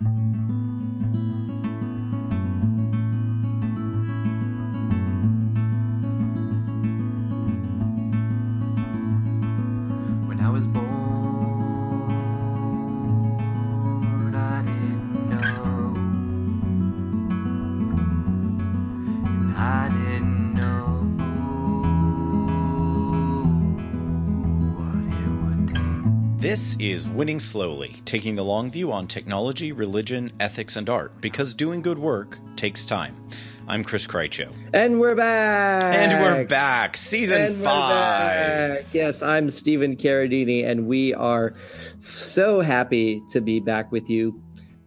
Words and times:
When 0.00 0.27
This 26.48 26.76
is 26.78 27.06
Winning 27.06 27.40
Slowly, 27.40 27.96
taking 28.06 28.34
the 28.34 28.42
long 28.42 28.70
view 28.70 28.90
on 28.90 29.06
technology, 29.06 29.70
religion, 29.70 30.32
ethics, 30.40 30.76
and 30.76 30.88
art, 30.88 31.12
because 31.20 31.52
doing 31.52 31.82
good 31.82 31.98
work 31.98 32.38
takes 32.56 32.86
time. 32.86 33.14
I'm 33.66 33.84
Chris 33.84 34.06
Krycho. 34.06 34.50
And 34.72 34.98
we're 34.98 35.14
back. 35.14 35.94
And 35.94 36.22
we're 36.22 36.46
back, 36.46 36.96
season 36.96 37.42
And 37.42 37.58
we're 37.58 37.64
five. 37.64 38.76
back. 38.76 38.84
Yes, 38.94 39.22
I'm 39.22 39.50
Stephen 39.50 39.94
Carradine, 39.94 40.64
and 40.64 40.86
we 40.86 41.12
are 41.12 41.52
so 42.00 42.62
happy 42.62 43.22
to 43.28 43.42
be 43.42 43.60
back 43.60 43.92
with 43.92 44.08
you 44.08 44.42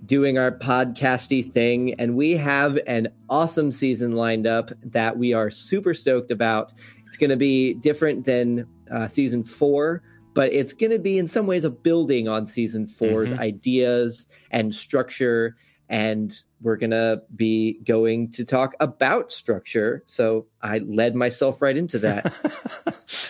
doing 0.07 0.39
our 0.39 0.51
podcasty 0.51 1.47
thing. 1.53 1.93
And 1.99 2.15
we 2.15 2.31
have 2.37 2.79
an 2.87 3.09
awesome 3.29 3.71
season 3.71 4.13
lined 4.13 4.47
up 4.47 4.71
that 4.83 5.15
we 5.15 5.33
are 5.33 5.51
super 5.51 5.93
stoked 5.93 6.31
about. 6.31 6.73
It's 7.05 7.17
going 7.17 7.29
to 7.29 7.37
be 7.37 7.75
different 7.75 8.25
than 8.25 8.67
uh, 8.89 9.07
season 9.07 9.43
four, 9.43 10.01
but 10.33 10.51
it's 10.53 10.73
going 10.73 10.91
to 10.91 10.99
be 10.99 11.17
in 11.17 11.27
some 11.27 11.47
ways 11.47 11.63
a 11.63 11.69
building 11.69 12.27
on 12.27 12.45
season 12.45 12.85
4's 12.85 13.33
Mhm. 13.33 13.39
ideas 13.39 14.27
and 14.51 14.73
structure. 14.73 15.55
And 15.89 16.33
we're 16.61 16.77
going 16.77 16.91
to 16.91 17.21
be 17.35 17.79
going 17.85 18.31
to 18.31 18.45
talk 18.45 18.75
about 18.79 19.29
structure. 19.31 20.03
So 20.05 20.45
I 20.61 20.77
led 20.79 21.15
myself 21.15 21.61
right 21.61 21.75
into 21.75 21.99
that. 21.99 22.31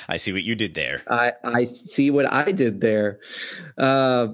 I 0.09 0.17
see 0.17 0.31
what 0.31 0.43
you 0.43 0.53
did 0.55 0.75
there. 0.75 1.01
I, 1.09 1.33
I 1.43 1.63
see 1.63 2.11
what 2.11 2.31
I 2.31 2.51
did 2.51 2.81
there. 2.81 3.19
Uh, 3.77 4.27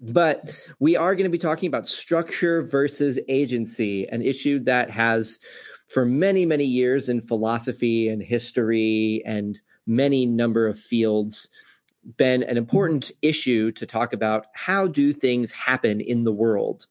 but 0.00 0.54
we 0.78 0.96
are 0.96 1.14
going 1.14 1.24
to 1.24 1.30
be 1.30 1.38
talking 1.38 1.66
about 1.66 1.88
structure 1.88 2.62
versus 2.62 3.18
agency, 3.28 4.06
an 4.08 4.22
issue 4.22 4.62
that 4.64 4.90
has, 4.90 5.40
for 5.88 6.04
many, 6.04 6.44
many 6.46 6.64
years 6.64 7.08
in 7.08 7.20
philosophy 7.22 8.08
and 8.08 8.22
history 8.22 9.22
and 9.26 9.60
many 9.86 10.26
number 10.26 10.66
of 10.68 10.78
fields, 10.78 11.48
been 12.16 12.42
an 12.42 12.50
mm-hmm. 12.50 12.58
important 12.58 13.10
issue 13.22 13.72
to 13.72 13.86
talk 13.86 14.12
about. 14.12 14.46
How 14.54 14.86
do 14.86 15.12
things 15.12 15.52
happen 15.52 16.00
in 16.00 16.24
the 16.24 16.32
world. 16.32 16.86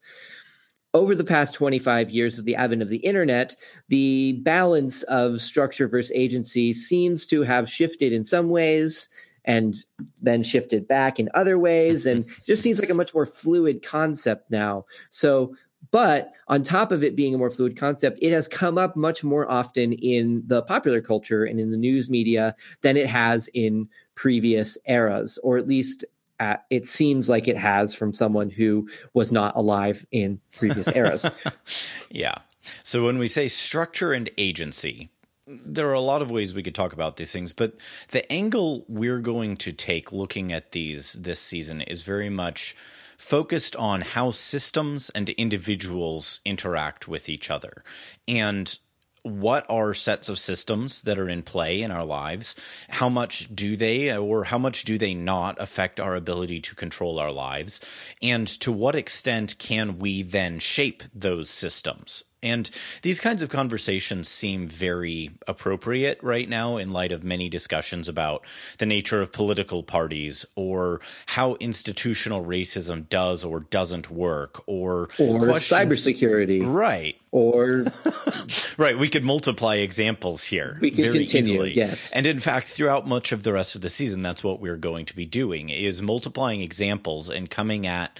Over 0.96 1.16
the 1.16 1.24
past 1.24 1.56
25 1.56 2.12
years 2.12 2.38
of 2.38 2.46
the 2.46 2.56
advent 2.56 2.84
of 2.84 2.88
the 2.88 2.98
internet, 2.98 3.56
the 3.90 4.34
balance 4.44 5.02
of 5.04 5.42
structure 5.42 5.88
versus 5.88 6.12
agency 6.14 6.72
seems 6.74 7.26
to 7.28 7.42
have 7.42 7.68
shifted 7.68 8.14
in 8.14 8.24
some 8.24 8.50
ways 8.50 9.10
and 9.46 9.76
then 10.22 10.44
shifted 10.44 10.88
back 10.88 11.20
in 11.20 11.30
other 11.34 11.58
ways 11.58 12.06
and 12.06 12.26
just 12.46 12.62
seems 12.62 12.80
like 12.80 12.92
a 12.92 12.94
much 12.94 13.14
more 13.14 13.26
fluid 13.26 13.84
concept 13.84 14.52
now. 14.52 14.86
So 15.10 15.56
but 15.92 16.32
on 16.48 16.64
top 16.64 16.92
of 16.92 17.04
it 17.04 17.16
being 17.16 17.36
a 17.36 17.38
more 17.38 17.50
fluid 17.50 17.78
concept 17.78 18.18
it 18.22 18.32
has 18.32 18.48
come 18.48 18.78
up 18.78 18.96
much 18.96 19.24
more 19.24 19.50
often 19.52 19.94
in 19.94 20.42
the 20.48 20.62
popular 20.64 21.02
culture 21.02 21.44
and 21.44 21.60
in 21.60 21.72
the 21.72 21.78
news 21.78 22.10
media 22.10 22.56
than 22.82 22.96
it 22.96 23.08
has 23.08 23.50
in 23.50 23.88
previous 24.16 24.78
eras 24.88 25.38
or 25.44 25.58
at 25.58 25.68
least 25.68 26.06
uh, 26.40 26.56
it 26.70 26.86
seems 26.86 27.30
like 27.30 27.48
it 27.48 27.58
has 27.58 27.94
from 27.94 28.14
someone 28.14 28.50
who 28.50 28.88
was 29.14 29.32
not 29.32 29.56
alive 29.56 30.06
in 30.12 30.40
previous 30.58 30.88
eras 30.96 31.30
Yeah. 32.10 32.36
So 32.84 33.06
when 33.06 33.18
we 33.18 33.28
say 33.28 33.48
structure 33.48 34.14
and 34.14 34.30
agency, 34.38 35.10
there 35.48 35.90
are 35.90 35.94
a 35.94 36.00
lot 36.00 36.22
of 36.22 36.32
ways 36.32 36.54
we 36.54 36.64
could 36.64 36.76
talk 36.76 36.94
about 36.94 37.18
these 37.18 37.32
things, 37.32 37.52
but 37.52 37.74
the 38.10 38.30
angle 38.32 38.86
we're 38.88 39.20
going 39.20 39.58
to 39.58 39.72
take 39.72 40.14
looking 40.14 40.54
at 40.54 40.72
these 40.72 41.14
this 41.14 41.40
season 41.40 41.82
is 41.82 42.04
very 42.04 42.30
much 42.30 42.76
focused 43.18 43.76
on 43.76 44.02
how 44.02 44.32
systems 44.32 45.10
and 45.12 45.30
individuals 45.32 46.40
interact 46.46 47.08
with 47.08 47.28
each 47.28 47.50
other. 47.50 47.84
And 48.28 48.78
what 49.24 49.66
are 49.70 49.94
sets 49.94 50.30
of 50.30 50.38
systems 50.38 51.02
that 51.02 51.18
are 51.18 51.30
in 51.30 51.44
play 51.44 51.82
in 51.82 51.92
our 51.92 52.06
lives? 52.06 52.56
How 52.90 53.10
much 53.10 53.54
do 53.56 53.76
they 53.76 54.16
or 54.16 54.46
how 54.46 54.58
much 54.58 54.84
do 54.84 54.98
they 54.98 55.14
not 55.14 55.60
affect 55.60 56.00
our 56.00 56.16
ability 56.16 56.60
to 56.62 56.76
control 56.76 57.18
our 57.18 57.32
lives? 57.32 57.80
And 58.22 58.48
to 58.60 58.72
what 58.72 58.96
extent 58.96 59.58
can 59.58 59.98
we 59.98 60.22
then 60.22 60.60
shape 60.60 61.04
those 61.14 61.50
systems? 61.50 62.26
And 62.44 62.70
these 63.02 63.20
kinds 63.20 63.42
of 63.42 63.50
conversations 63.50 64.28
seem 64.28 64.68
very 64.68 65.32
appropriate 65.48 66.20
right 66.22 66.48
now 66.48 66.78
in 66.78 66.90
light 66.90 67.12
of 67.12 67.24
many 67.24 67.50
discussions 67.50 68.08
about 68.08 68.46
the 68.78 68.86
nature 68.86 69.22
of 69.22 69.32
political 69.32 69.82
parties 69.82 70.46
or 70.56 71.00
how 71.28 71.56
institutional 71.56 72.44
racism 72.46 73.08
does 73.10 73.44
or 73.44 73.62
doesn't 73.62 74.12
work 74.12 74.62
or 74.68 75.10
or 75.20 75.40
questions- 75.40 76.06
cybersecurity 76.06 76.62
Right. 76.66 77.16
or 77.32 77.86
Right, 78.78 78.98
we 78.98 79.08
could 79.10 79.24
multiply 79.24 79.76
examples 79.76 80.44
here 80.44 80.78
We 80.82 80.90
very 80.90 81.20
continue, 81.20 81.54
easily. 81.54 81.74
yes. 81.76 82.12
And 82.12 82.26
in 82.26 82.40
fact, 82.40 82.68
throughout 82.68 83.08
much 83.08 83.32
of 83.32 83.44
the 83.44 83.54
rest 83.54 83.76
of 83.76 83.82
the 83.82 83.90
season, 83.90 84.22
that's 84.22 84.44
what 84.44 84.60
we're 84.60 84.78
going 84.78 85.06
to 85.06 85.16
be 85.16 85.26
doing 85.26 85.70
is 85.70 86.02
multiplying 86.02 86.62
examples 86.62 87.30
and 87.30 87.50
coming 87.50 87.88
at 87.88 88.20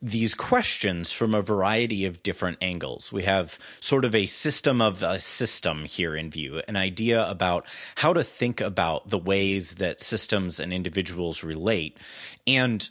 these 0.00 0.34
questions 0.34 1.10
from 1.10 1.34
a 1.34 1.42
variety 1.42 2.04
of 2.04 2.22
different 2.22 2.58
angles. 2.60 3.12
We 3.12 3.24
have 3.24 3.58
sort 3.80 4.04
of 4.04 4.14
a 4.14 4.26
system 4.26 4.80
of 4.80 5.02
a 5.02 5.20
system 5.20 5.84
here 5.84 6.14
in 6.14 6.30
view, 6.30 6.62
an 6.68 6.76
idea 6.76 7.28
about 7.28 7.66
how 7.96 8.12
to 8.12 8.22
think 8.22 8.60
about 8.60 9.08
the 9.08 9.18
ways 9.18 9.76
that 9.76 10.00
systems 10.00 10.60
and 10.60 10.72
individuals 10.72 11.42
relate. 11.42 11.98
And 12.46 12.88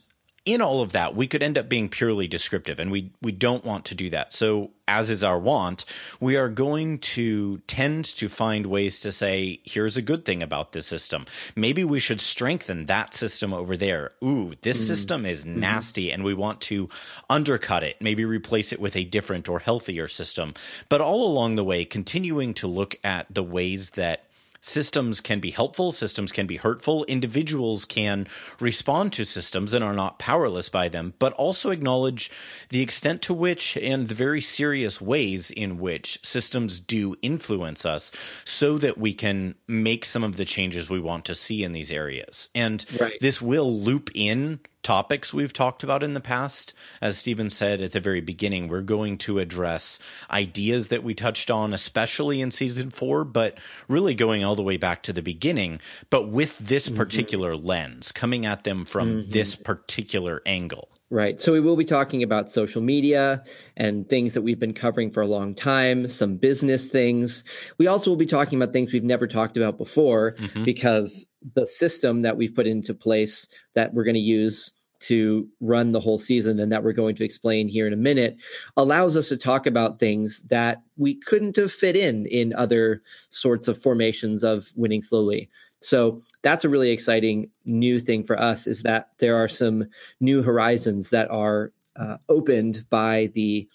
in 0.48 0.62
all 0.62 0.82
of 0.82 0.94
that, 0.94 1.14
we 1.14 1.28
could 1.28 1.44
end 1.44 1.58
up 1.58 1.68
being 1.68 1.90
purely 1.90 2.26
descriptive, 2.26 2.80
and 2.80 2.90
we 2.90 3.12
we 3.22 3.34
don't 3.34 3.66
want 3.66 3.84
to 3.86 3.96
do 3.96 4.10
that. 4.12 4.32
So, 4.32 4.72
as 4.88 5.10
is 5.10 5.22
our 5.22 5.38
want, 5.38 5.84
we 6.22 6.38
are 6.38 6.48
going 6.48 7.00
to 7.00 7.58
tend 7.68 8.06
to 8.06 8.30
find 8.30 8.66
ways 8.66 9.02
to 9.02 9.12
say, 9.12 9.60
"Here's 9.66 9.98
a 9.98 10.02
good 10.02 10.24
thing 10.24 10.42
about 10.42 10.72
this 10.72 10.88
system. 10.88 11.26
Maybe 11.58 11.84
we 11.84 12.00
should 12.00 12.22
strengthen 12.22 12.86
that 12.86 13.14
system 13.14 13.54
over 13.54 13.76
there. 13.76 14.12
Ooh, 14.24 14.54
this 14.62 14.78
mm-hmm. 14.78 14.88
system 14.88 15.26
is 15.26 15.44
mm-hmm. 15.44 15.60
nasty, 15.60 16.14
and 16.14 16.24
we 16.24 16.34
want 16.34 16.62
to 16.62 16.88
undercut 17.30 17.84
it. 17.84 17.98
Maybe 18.02 18.24
replace 18.24 18.72
it 18.72 18.80
with 18.80 18.96
a 18.96 19.04
different 19.04 19.50
or 19.50 19.60
healthier 19.60 20.08
system." 20.08 20.54
But 20.88 21.02
all 21.02 21.28
along 21.28 21.56
the 21.56 21.66
way, 21.66 21.84
continuing 21.84 22.54
to 22.56 22.68
look 22.68 22.96
at 23.04 23.28
the 23.30 23.44
ways 23.44 23.92
that 23.92 24.27
Systems 24.62 25.22
can 25.22 25.40
be 25.40 25.52
helpful, 25.52 25.92
systems 25.92 26.32
can 26.32 26.48
be 26.48 26.58
hurtful, 26.58 27.04
individuals 27.06 27.86
can 27.86 28.28
respond 28.60 29.14
to 29.14 29.26
systems 29.26 29.74
and 29.74 29.84
are 29.84 29.94
not 29.94 30.20
powerless 30.20 30.70
by 30.70 30.90
them, 30.90 31.14
but 31.20 31.34
also 31.34 31.70
acknowledge 31.70 32.32
the 32.70 32.82
extent 32.82 33.22
to 33.24 33.34
which 33.34 33.78
and 33.78 34.08
the 34.08 34.16
very 34.16 34.42
serious 34.42 35.00
ways 35.02 35.52
in 35.52 35.78
which 35.78 36.20
systems 36.24 36.80
do 36.80 37.16
influence 37.22 37.86
us 37.86 38.12
so 38.46 38.78
that 38.78 38.98
we 38.98 39.14
can 39.14 39.56
make 39.68 40.06
some 40.06 40.24
of 40.24 40.38
the 40.38 40.46
changes 40.46 40.90
we 40.90 41.00
want 41.00 41.26
to 41.26 41.36
see 41.36 41.64
in 41.64 41.72
these 41.72 41.92
areas. 41.92 42.50
And 42.56 42.86
Right. 43.00 43.18
this 43.22 43.42
will 43.42 43.80
loop 43.82 44.10
in 44.14 44.60
topics 44.88 45.34
we've 45.34 45.52
talked 45.52 45.84
about 45.84 46.02
in 46.02 46.14
the 46.14 46.22
past. 46.22 46.74
As 47.02 47.18
Stephen 47.18 47.50
said 47.50 47.82
at 47.82 47.92
the 47.92 48.00
very 48.00 48.22
beginning, 48.22 48.70
we're 48.70 48.80
going 48.80 49.18
to 49.18 49.38
address 49.40 50.00
ideas 50.32 50.88
that 50.88 51.04
we 51.04 51.14
touched 51.14 51.52
on, 51.52 51.74
especially 51.74 52.40
in 52.40 52.52
season 52.52 52.90
four, 52.90 53.26
but 53.26 53.58
really 53.90 54.16
going 54.16 54.46
all 54.46 54.56
the 54.56 54.64
way 54.64 54.78
back 54.78 55.04
to 55.04 55.12
the 55.12 55.22
beginning, 55.22 55.82
but 56.10 56.30
with 56.30 56.58
this 56.60 56.88
particular 56.88 57.58
lens, 57.58 58.14
coming 58.14 58.46
at 58.46 58.64
them 58.64 58.86
from 58.86 59.20
this 59.30 59.58
particular 59.58 60.42
angle. 60.46 60.88
Right. 61.10 61.40
So 61.40 61.52
we 61.52 61.60
will 61.60 61.76
be 61.78 61.86
talking 61.86 62.24
about 62.24 62.50
social 62.50 62.82
media 62.82 63.44
and 63.78 64.08
things 64.08 64.34
that 64.34 64.42
we've 64.42 64.60
been 64.60 64.74
covering 64.74 65.12
for 65.12 65.22
a 65.22 65.28
long 65.28 65.54
time, 65.54 66.08
some 66.08 66.36
business 66.38 66.88
things. 66.90 67.44
We 67.78 67.88
also 67.88 68.10
will 68.10 68.18
be 68.18 68.26
talking 68.26 68.62
about 68.62 68.74
things 68.74 68.94
we've 68.94 69.04
never 69.04 69.28
talked 69.28 69.58
about 69.58 69.78
before 69.78 70.36
Mhm. 70.38 70.64
because 70.66 71.26
the 71.56 71.66
system 71.66 72.24
that 72.24 72.36
we've 72.36 72.54
put 72.54 72.68
into 72.68 72.94
place 72.94 73.48
that 73.74 73.94
we're 73.94 74.04
going 74.04 74.16
to 74.16 74.20
use 74.20 74.72
to 75.00 75.48
run 75.60 75.92
the 75.92 76.00
whole 76.00 76.18
season 76.18 76.60
and 76.60 76.72
that 76.72 76.84
we're 76.84 76.94
going 76.94 77.16
to 77.16 77.24
explain 77.24 77.68
here 77.68 77.88
in 77.88 77.94
a 77.94 77.98
minute 77.98 78.38
allows 78.76 79.16
us 79.16 79.30
to 79.30 79.38
talk 79.38 79.66
about 79.66 80.00
things 80.00 80.42
that 80.44 80.82
we 80.98 81.16
couldn't 81.16 81.56
have 81.56 81.72
fit 81.72 81.96
in 81.96 82.26
in 82.28 82.54
other 82.56 83.02
sorts 83.30 83.68
of 83.68 83.82
formations 83.82 84.44
of 84.44 84.72
winning 84.76 85.02
slowly. 85.02 85.50
So 85.82 86.24
that's 86.42 86.66
a 86.66 86.70
really 86.70 86.92
exciting 86.92 87.50
new 87.66 88.00
thing 88.00 88.24
for 88.24 88.40
us 88.40 88.68
is 88.68 88.84
that 88.84 89.10
there 89.20 89.36
are 89.36 89.48
some 89.48 89.86
new 90.20 90.42
horizons 90.42 91.10
that 91.12 91.30
are 91.30 91.72
uh, 91.96 92.18
opened 92.30 92.86
by 92.90 93.32
the 93.34 93.68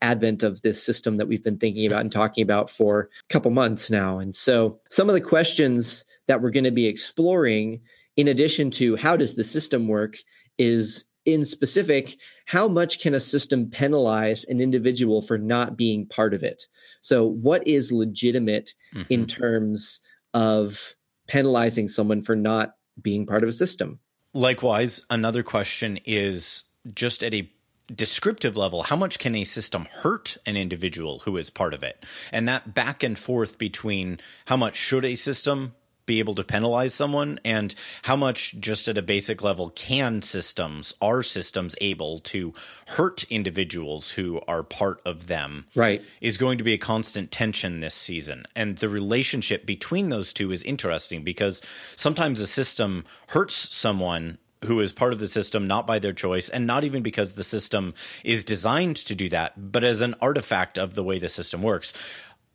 advent 0.00 0.42
of 0.42 0.62
this 0.62 0.82
system 0.82 1.16
that 1.16 1.26
we've 1.26 1.42
been 1.42 1.58
thinking 1.58 1.86
about 1.86 2.02
and 2.02 2.12
talking 2.12 2.42
about 2.42 2.70
for 2.70 3.08
a 3.28 3.32
couple 3.32 3.50
months 3.50 3.90
now. 3.90 4.18
And 4.18 4.34
so 4.34 4.78
some 4.90 5.08
of 5.08 5.14
the 5.14 5.20
questions 5.20 6.04
that 6.26 6.40
we're 6.40 6.50
going 6.50 6.64
to 6.64 6.70
be 6.70 6.86
exploring 6.86 7.80
in 8.16 8.28
addition 8.28 8.70
to 8.72 8.96
how 8.96 9.16
does 9.16 9.34
the 9.34 9.44
system 9.44 9.88
work 9.88 10.16
is 10.58 11.04
in 11.24 11.44
specific, 11.44 12.18
how 12.46 12.68
much 12.68 13.00
can 13.00 13.14
a 13.14 13.20
system 13.20 13.68
penalize 13.68 14.44
an 14.44 14.60
individual 14.60 15.20
for 15.20 15.36
not 15.36 15.76
being 15.76 16.06
part 16.06 16.32
of 16.32 16.42
it? 16.42 16.64
So, 17.00 17.26
what 17.26 17.66
is 17.66 17.92
legitimate 17.92 18.74
mm-hmm. 18.94 19.12
in 19.12 19.26
terms 19.26 20.00
of 20.32 20.94
penalizing 21.26 21.88
someone 21.88 22.22
for 22.22 22.34
not 22.34 22.74
being 23.00 23.26
part 23.26 23.42
of 23.42 23.48
a 23.48 23.52
system? 23.52 24.00
Likewise, 24.34 25.02
another 25.10 25.42
question 25.42 25.98
is 26.04 26.64
just 26.94 27.22
at 27.22 27.34
a 27.34 27.50
descriptive 27.94 28.56
level, 28.56 28.82
how 28.84 28.96
much 28.96 29.18
can 29.18 29.34
a 29.34 29.44
system 29.44 29.86
hurt 30.02 30.36
an 30.46 30.56
individual 30.56 31.20
who 31.20 31.36
is 31.36 31.50
part 31.50 31.74
of 31.74 31.82
it? 31.82 32.04
And 32.32 32.48
that 32.48 32.74
back 32.74 33.02
and 33.02 33.18
forth 33.18 33.58
between 33.58 34.18
how 34.46 34.56
much 34.56 34.76
should 34.76 35.04
a 35.04 35.14
system 35.14 35.74
be 36.08 36.18
able 36.18 36.34
to 36.34 36.42
penalize 36.42 36.92
someone 36.92 37.38
and 37.44 37.74
how 38.02 38.16
much 38.16 38.56
just 38.58 38.88
at 38.88 38.98
a 38.98 39.02
basic 39.02 39.44
level 39.44 39.70
can 39.70 40.20
systems 40.22 40.94
are 41.00 41.22
systems 41.22 41.76
able 41.80 42.18
to 42.18 42.52
hurt 42.88 43.22
individuals 43.30 44.10
who 44.12 44.40
are 44.48 44.64
part 44.64 45.00
of 45.04 45.28
them 45.28 45.66
right. 45.76 46.02
is 46.20 46.36
going 46.36 46.58
to 46.58 46.64
be 46.64 46.72
a 46.72 46.78
constant 46.78 47.30
tension 47.30 47.78
this 47.78 47.94
season. 47.94 48.44
And 48.56 48.78
the 48.78 48.88
relationship 48.88 49.66
between 49.66 50.08
those 50.08 50.32
two 50.32 50.50
is 50.50 50.64
interesting 50.64 51.22
because 51.22 51.62
sometimes 51.94 52.40
a 52.40 52.46
system 52.46 53.04
hurts 53.28 53.74
someone 53.74 54.38
who 54.64 54.80
is 54.80 54.92
part 54.92 55.12
of 55.12 55.20
the 55.20 55.28
system 55.28 55.66
not 55.66 55.86
by 55.86 55.98
their 55.98 56.12
choice 56.12 56.48
and 56.48 56.66
not 56.66 56.84
even 56.84 57.02
because 57.02 57.34
the 57.34 57.44
system 57.44 57.94
is 58.24 58.44
designed 58.44 58.96
to 58.96 59.14
do 59.14 59.28
that 59.28 59.52
but 59.70 59.84
as 59.84 60.00
an 60.00 60.14
artifact 60.20 60.78
of 60.78 60.94
the 60.94 61.04
way 61.04 61.18
the 61.18 61.28
system 61.28 61.62
works 61.62 61.92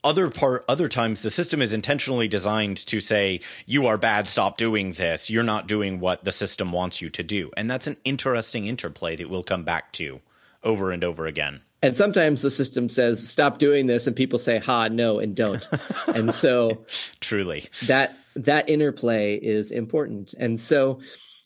other 0.04 0.30
part 0.30 0.66
other 0.68 0.88
times 0.88 1.22
the 1.22 1.30
system 1.30 1.62
is 1.62 1.74
intentionally 1.74 2.28
designed 2.28 2.78
to 2.78 3.00
say 3.00 3.40
you 3.66 3.88
are 3.88 3.98
bad 3.98 4.28
stop 4.28 4.58
doing 4.58 4.94
this. 4.94 5.30
You're 5.30 5.44
not 5.44 5.68
doing 5.68 6.00
what 6.00 6.24
the 6.24 6.32
system 6.32 6.72
wants 6.72 7.02
you 7.02 7.10
to 7.12 7.24
do. 7.24 7.52
And 7.56 7.70
that's 7.70 7.88
an 7.88 7.98
interesting 8.04 8.68
interplay 8.68 9.16
that 9.16 9.30
we'll 9.30 9.44
come 9.44 9.64
back 9.64 9.92
to 9.94 10.22
over 10.64 10.92
and 10.92 11.04
over 11.04 11.26
again. 11.26 11.62
And 11.82 11.98
sometimes 11.98 12.42
the 12.42 12.50
system 12.50 12.88
says 12.88 13.28
stop 13.28 13.60
doing 13.60 13.88
this 13.88 14.08
and 14.08 14.16
people 14.16 14.40
say 14.40 14.58
ha 14.58 14.88
no 14.88 15.20
and 15.20 15.36
don't. 15.36 15.68
And 16.08 16.34
so 16.34 16.86
truly. 17.20 17.70
that 17.88 18.16
that 18.36 18.70
interplay 18.70 19.36
is 19.36 19.72
important. 19.72 20.34
And 20.34 20.60
so 20.60 21.00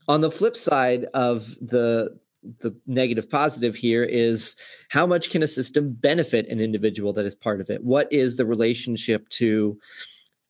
on 0.08 0.22
the 0.22 0.32
flip 0.32 0.56
side 0.56 1.06
of 1.14 1.48
the 1.62 2.18
the 2.60 2.76
negative 2.86 3.30
positive 3.30 3.76
here 3.76 4.04
is 4.04 4.56
how 4.90 5.06
much 5.06 5.30
can 5.30 5.44
a 5.44 5.48
system 5.48 5.94
benefit 5.94 6.48
an 6.48 6.60
individual 6.60 7.14
that 7.14 7.26
is 7.26 7.36
part 7.36 7.62
of 7.62 7.70
it? 7.70 7.84
What 7.84 8.12
is 8.12 8.36
the 8.36 8.46
relationship 8.46 9.28
to 9.30 9.78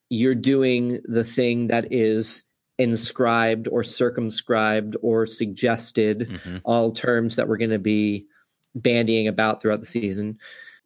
you're 0.09 0.35
doing 0.35 1.01
the 1.05 1.23
thing 1.23 1.67
that 1.67 1.91
is 1.91 2.43
inscribed 2.79 3.67
or 3.67 3.83
circumscribed 3.83 4.95
or 5.01 5.25
suggested 5.25 6.29
mm-hmm. 6.29 6.57
all 6.63 6.91
terms 6.91 7.35
that 7.35 7.47
we're 7.47 7.57
going 7.57 7.71
to 7.71 7.79
be 7.79 8.25
bandying 8.75 9.27
about 9.27 9.61
throughout 9.61 9.79
the 9.79 9.85
season? 9.85 10.37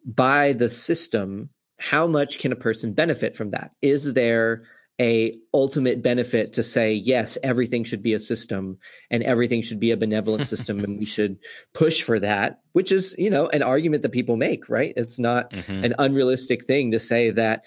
By 0.05 0.53
the 0.53 0.69
system 0.69 1.49
how 1.81 2.05
much 2.05 2.37
can 2.37 2.51
a 2.51 2.55
person 2.55 2.93
benefit 2.93 3.35
from 3.35 3.49
that? 3.49 3.71
Is 3.81 4.13
there 4.13 4.63
a 4.99 5.35
ultimate 5.53 6.01
benefit 6.01 6.53
to 6.53 6.63
say 6.63 6.93
yes 6.93 7.37
everything 7.43 7.83
should 7.83 8.03
be 8.03 8.13
a 8.13 8.19
system 8.19 8.77
and 9.09 9.23
everything 9.23 9.61
should 9.61 9.79
be 9.79 9.91
a 9.91 9.97
benevolent 9.97 10.47
system 10.53 10.79
and 10.79 10.99
we 10.99 11.05
should 11.05 11.37
push 11.73 12.01
for 12.01 12.19
that 12.19 12.59
which 12.73 12.91
is 12.91 13.15
you 13.17 13.29
know 13.29 13.47
an 13.47 13.63
argument 13.63 14.03
that 14.03 14.11
people 14.11 14.35
make 14.35 14.69
right 14.69 14.93
it's 14.97 15.19
not 15.19 15.49
mm-hmm. 15.51 15.85
an 15.85 15.95
unrealistic 15.97 16.65
thing 16.65 16.91
to 16.91 16.99
say 16.99 17.31
that 17.31 17.63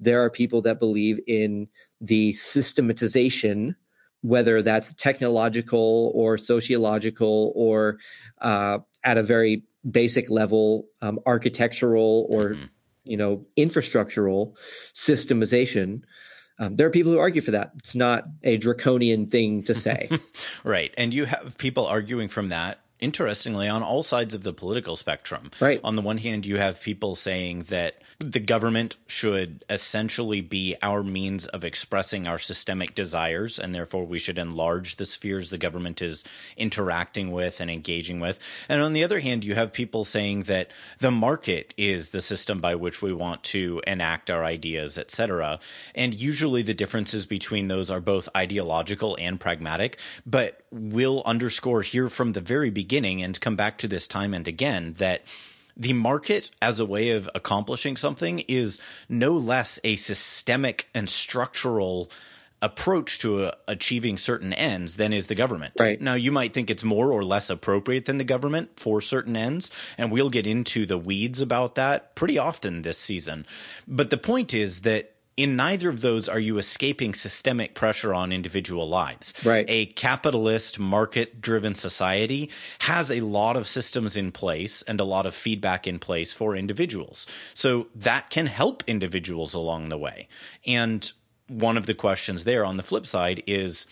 there 0.00 0.22
are 0.22 0.30
people 0.30 0.62
that 0.62 0.78
believe 0.78 1.20
in 1.26 1.68
the 2.00 2.32
systematization 2.34 3.76
whether 4.22 4.60
that's 4.60 4.92
technological 4.94 6.10
or 6.14 6.36
sociological 6.36 7.52
or 7.54 7.98
uh, 8.40 8.78
at 9.04 9.16
a 9.16 9.22
very 9.22 9.62
basic 9.88 10.28
level 10.28 10.86
um, 11.00 11.20
architectural 11.26 12.26
or 12.28 12.50
mm-hmm. 12.50 12.64
you 13.04 13.16
know 13.16 13.46
infrastructural 13.56 14.52
systemization 14.94 16.02
um, 16.58 16.76
there 16.76 16.86
are 16.86 16.90
people 16.90 17.12
who 17.12 17.18
argue 17.18 17.42
for 17.42 17.50
that. 17.50 17.72
It's 17.78 17.94
not 17.94 18.24
a 18.42 18.56
draconian 18.56 19.26
thing 19.26 19.62
to 19.64 19.74
say. 19.74 20.08
right. 20.64 20.92
And 20.96 21.12
you 21.12 21.26
have 21.26 21.58
people 21.58 21.86
arguing 21.86 22.28
from 22.28 22.48
that 22.48 22.80
interestingly 23.00 23.68
on 23.68 23.82
all 23.82 24.02
sides 24.02 24.34
of 24.34 24.42
the 24.42 24.52
political 24.52 24.96
spectrum. 24.96 25.50
Right. 25.60 25.80
On 25.84 25.96
the 25.96 26.02
one 26.02 26.18
hand, 26.18 26.46
you 26.46 26.56
have 26.56 26.80
people 26.80 27.14
saying 27.14 27.60
that 27.68 28.02
the 28.18 28.40
government 28.40 28.96
should 29.06 29.64
essentially 29.68 30.40
be 30.40 30.76
our 30.82 31.02
means 31.02 31.46
of 31.46 31.64
expressing 31.64 32.26
our 32.26 32.38
systemic 32.38 32.94
desires, 32.94 33.58
and 33.58 33.74
therefore 33.74 34.06
we 34.06 34.18
should 34.18 34.38
enlarge 34.38 34.96
the 34.96 35.04
spheres 35.04 35.50
the 35.50 35.58
government 35.58 36.00
is 36.00 36.24
interacting 36.56 37.30
with 37.30 37.60
and 37.60 37.70
engaging 37.70 38.20
with. 38.20 38.40
And 38.68 38.80
on 38.80 38.94
the 38.94 39.04
other 39.04 39.20
hand, 39.20 39.44
you 39.44 39.54
have 39.54 39.72
people 39.72 40.04
saying 40.04 40.40
that 40.44 40.70
the 40.98 41.10
market 41.10 41.74
is 41.76 42.10
the 42.10 42.20
system 42.22 42.60
by 42.60 42.74
which 42.74 43.02
we 43.02 43.12
want 43.12 43.42
to 43.44 43.82
enact 43.86 44.30
our 44.30 44.44
ideas, 44.44 44.96
etc. 44.96 45.58
And 45.94 46.14
usually 46.14 46.62
the 46.62 46.74
differences 46.74 47.26
between 47.26 47.68
those 47.68 47.90
are 47.90 48.00
both 48.00 48.28
ideological 48.34 49.16
and 49.20 49.38
pragmatic, 49.38 49.98
but 50.24 50.62
we'll 50.70 51.22
underscore 51.26 51.82
here 51.82 52.08
from 52.08 52.32
the 52.32 52.40
very 52.40 52.70
beginning 52.70 52.85
and 53.22 53.40
come 53.40 53.56
back 53.56 53.78
to 53.78 53.88
this 53.88 54.08
time 54.08 54.34
and 54.34 54.48
again 54.48 54.94
that 54.94 55.22
the 55.76 55.92
market 55.92 56.50
as 56.62 56.80
a 56.80 56.86
way 56.86 57.10
of 57.10 57.28
accomplishing 57.34 57.96
something 57.96 58.40
is 58.48 58.80
no 59.08 59.32
less 59.32 59.78
a 59.84 59.96
systemic 59.96 60.88
and 60.94 61.08
structural 61.08 62.10
approach 62.62 63.18
to 63.18 63.44
uh, 63.44 63.52
achieving 63.68 64.16
certain 64.16 64.52
ends 64.52 64.96
than 64.96 65.12
is 65.12 65.26
the 65.26 65.34
government. 65.34 65.74
Right. 65.78 66.00
Now, 66.00 66.14
you 66.14 66.32
might 66.32 66.54
think 66.54 66.70
it's 66.70 66.84
more 66.84 67.12
or 67.12 67.22
less 67.22 67.50
appropriate 67.50 68.06
than 68.06 68.16
the 68.16 68.24
government 68.24 68.80
for 68.80 69.00
certain 69.00 69.36
ends, 69.36 69.70
and 69.98 70.10
we'll 70.10 70.30
get 70.30 70.46
into 70.46 70.86
the 70.86 70.98
weeds 70.98 71.40
about 71.40 71.74
that 71.74 72.14
pretty 72.14 72.38
often 72.38 72.82
this 72.82 72.98
season. 72.98 73.46
But 73.86 74.10
the 74.10 74.16
point 74.16 74.54
is 74.54 74.80
that 74.80 75.15
in 75.36 75.54
neither 75.54 75.88
of 75.88 76.00
those 76.00 76.28
are 76.28 76.38
you 76.38 76.58
escaping 76.58 77.12
systemic 77.12 77.74
pressure 77.74 78.14
on 78.14 78.32
individual 78.32 78.88
lives. 78.88 79.34
Right. 79.44 79.66
A 79.68 79.86
capitalist, 79.86 80.78
market 80.78 81.40
driven 81.40 81.74
society 81.74 82.50
has 82.80 83.10
a 83.10 83.20
lot 83.20 83.56
of 83.56 83.66
systems 83.66 84.16
in 84.16 84.32
place 84.32 84.82
and 84.82 84.98
a 84.98 85.04
lot 85.04 85.26
of 85.26 85.34
feedback 85.34 85.86
in 85.86 85.98
place 85.98 86.32
for 86.32 86.56
individuals. 86.56 87.26
So 87.52 87.88
that 87.94 88.30
can 88.30 88.46
help 88.46 88.82
individuals 88.86 89.52
along 89.52 89.90
the 89.90 89.98
way. 89.98 90.28
And 90.66 91.10
one 91.48 91.76
of 91.76 91.86
the 91.86 91.94
questions 91.94 92.44
there 92.44 92.64
on 92.64 92.76
the 92.76 92.82
flip 92.82 93.06
side 93.06 93.42
is 93.46 93.86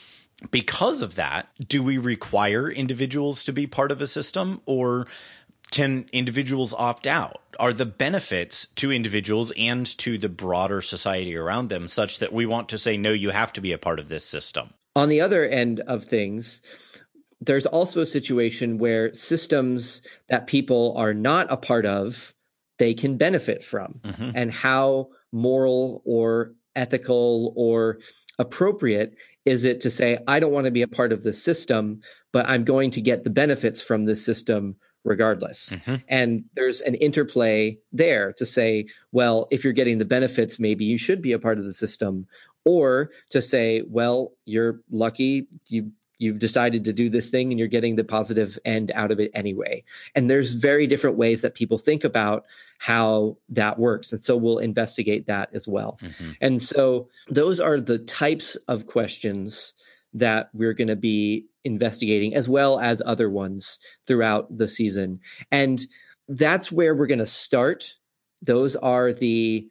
because 0.51 1.03
of 1.03 1.15
that, 1.15 1.49
do 1.67 1.83
we 1.83 1.99
require 1.99 2.71
individuals 2.71 3.45
to 3.45 3.53
be 3.53 3.67
part 3.67 3.93
of 3.93 4.01
a 4.01 4.07
system 4.07 4.61
or 4.67 5.07
can 5.75 6.07
individuals 6.13 6.73
opt 6.73 7.07
out? 7.07 7.43
Are 7.59 7.73
the 7.73 7.85
benefits 7.85 8.69
to 8.77 8.93
individuals 8.93 9.53
and 9.57 9.85
to 9.99 10.17
the 10.17 10.29
broader 10.29 10.81
society 10.81 11.37
around 11.37 11.69
them 11.69 11.89
such 11.89 12.21
that 12.21 12.33
we 12.33 12.47
want 12.47 12.69
to 12.71 12.79
say, 12.79 12.97
no, 12.97 13.11
you 13.11 13.31
have 13.31 13.53
to 13.55 13.61
be 13.61 13.73
a 13.73 13.79
part 13.79 13.99
of 13.99 14.09
this 14.09 14.25
system? 14.25 14.73
On 14.97 15.09
the 15.09 15.21
other 15.21 15.45
end 15.45 15.81
of 15.81 16.05
things, 16.05 16.63
there's 17.41 17.67
also 17.67 18.01
a 18.01 18.07
situation 18.07 18.79
where 18.79 19.13
systems 19.15 20.03
that 20.29 20.47
people 20.47 20.95
are 20.97 21.13
not 21.13 21.53
a 21.53 21.57
part 21.57 21.87
of, 21.87 22.33
they 22.79 22.95
can 22.95 23.17
benefit 23.17 23.65
from. 23.65 24.01
Mm-hmm. 24.03 24.31
And 24.35 24.53
how 24.53 25.09
moral 25.33 26.03
or 26.05 26.55
ethical 26.77 27.53
or 27.57 27.99
appropriate 28.39 29.17
is 29.45 29.65
it 29.65 29.81
to 29.81 29.91
say, 29.91 30.19
I 30.29 30.39
don't 30.39 30.53
want 30.53 30.67
to 30.67 30.71
be 30.71 30.83
a 30.83 30.89
part 30.89 31.13
of 31.13 31.25
the 31.25 31.33
system, 31.33 32.01
but 32.33 32.49
I'm 32.49 32.65
going 32.65 32.91
to 32.93 33.01
get 33.01 33.25
the 33.25 33.31
benefits 33.31 33.83
from 33.83 34.05
the 34.05 34.17
system 34.17 34.77
regardless. 35.05 35.71
Mm-hmm. 35.71 35.97
And 36.09 36.45
there's 36.57 36.81
an 36.81 36.95
interplay 36.97 37.79
there 37.93 38.33
to 38.35 38.47
say, 38.47 38.87
well, 39.13 39.47
if 39.51 39.63
you're 39.63 39.73
getting 39.73 39.99
the 39.99 40.05
benefits, 40.05 40.59
maybe 40.59 40.85
you 40.85 40.99
should 40.99 41.23
be 41.23 41.33
a 41.33 41.39
part 41.39 41.59
of 41.59 41.65
the 41.65 41.73
system. 41.73 42.27
Or 42.65 43.11
to 43.29 43.43
say, 43.43 43.83
well, 43.87 44.33
you're 44.47 44.81
lucky, 44.91 45.47
you 45.69 45.93
you've 46.19 46.39
decided 46.39 46.85
to 46.85 46.93
do 46.93 47.11
this 47.11 47.29
thing 47.29 47.51
and 47.51 47.59
you're 47.59 47.69
getting 47.69 47.97
the 47.97 48.05
positive 48.05 48.59
end 48.65 48.93
out 48.95 49.11
of 49.11 49.21
it 49.21 49.31
anyway. 49.35 49.85
And 50.15 50.31
there's 50.31 50.55
very 50.55 50.87
different 50.87 51.17
ways 51.17 51.43
that 51.43 51.55
people 51.55 51.77
think 51.77 52.05
about 52.05 52.47
how 52.79 53.37
that 53.51 53.79
works. 53.79 54.13
And 54.13 54.21
so 54.23 54.37
we'll 54.37 54.59
investigate 54.59 55.27
that 55.27 55.51
as 55.53 55.67
well. 55.67 55.99
Mm-hmm. 56.01 56.31
And 56.41 56.63
so 56.63 57.09
those 57.29 57.61
are 57.61 57.81
the 57.81 57.99
types 57.99 58.57
of 58.69 58.87
questions 58.87 59.75
that 60.15 60.49
we're 60.55 60.75
going 60.75 60.89
to 60.89 60.97
be 60.97 61.47
investigating, 61.65 62.35
as 62.35 62.49
well 62.49 62.79
as 62.79 63.03
other 63.05 63.29
ones 63.29 63.79
throughout 64.07 64.57
the 64.57 64.69
season. 64.69 65.21
And 65.51 65.85
that's 66.29 66.73
where 66.73 66.95
we're 66.95 67.07
going 67.07 67.19
to 67.19 67.27
start. 67.27 67.95
Those 68.43 68.77
are 68.77 69.13
the 69.13 69.69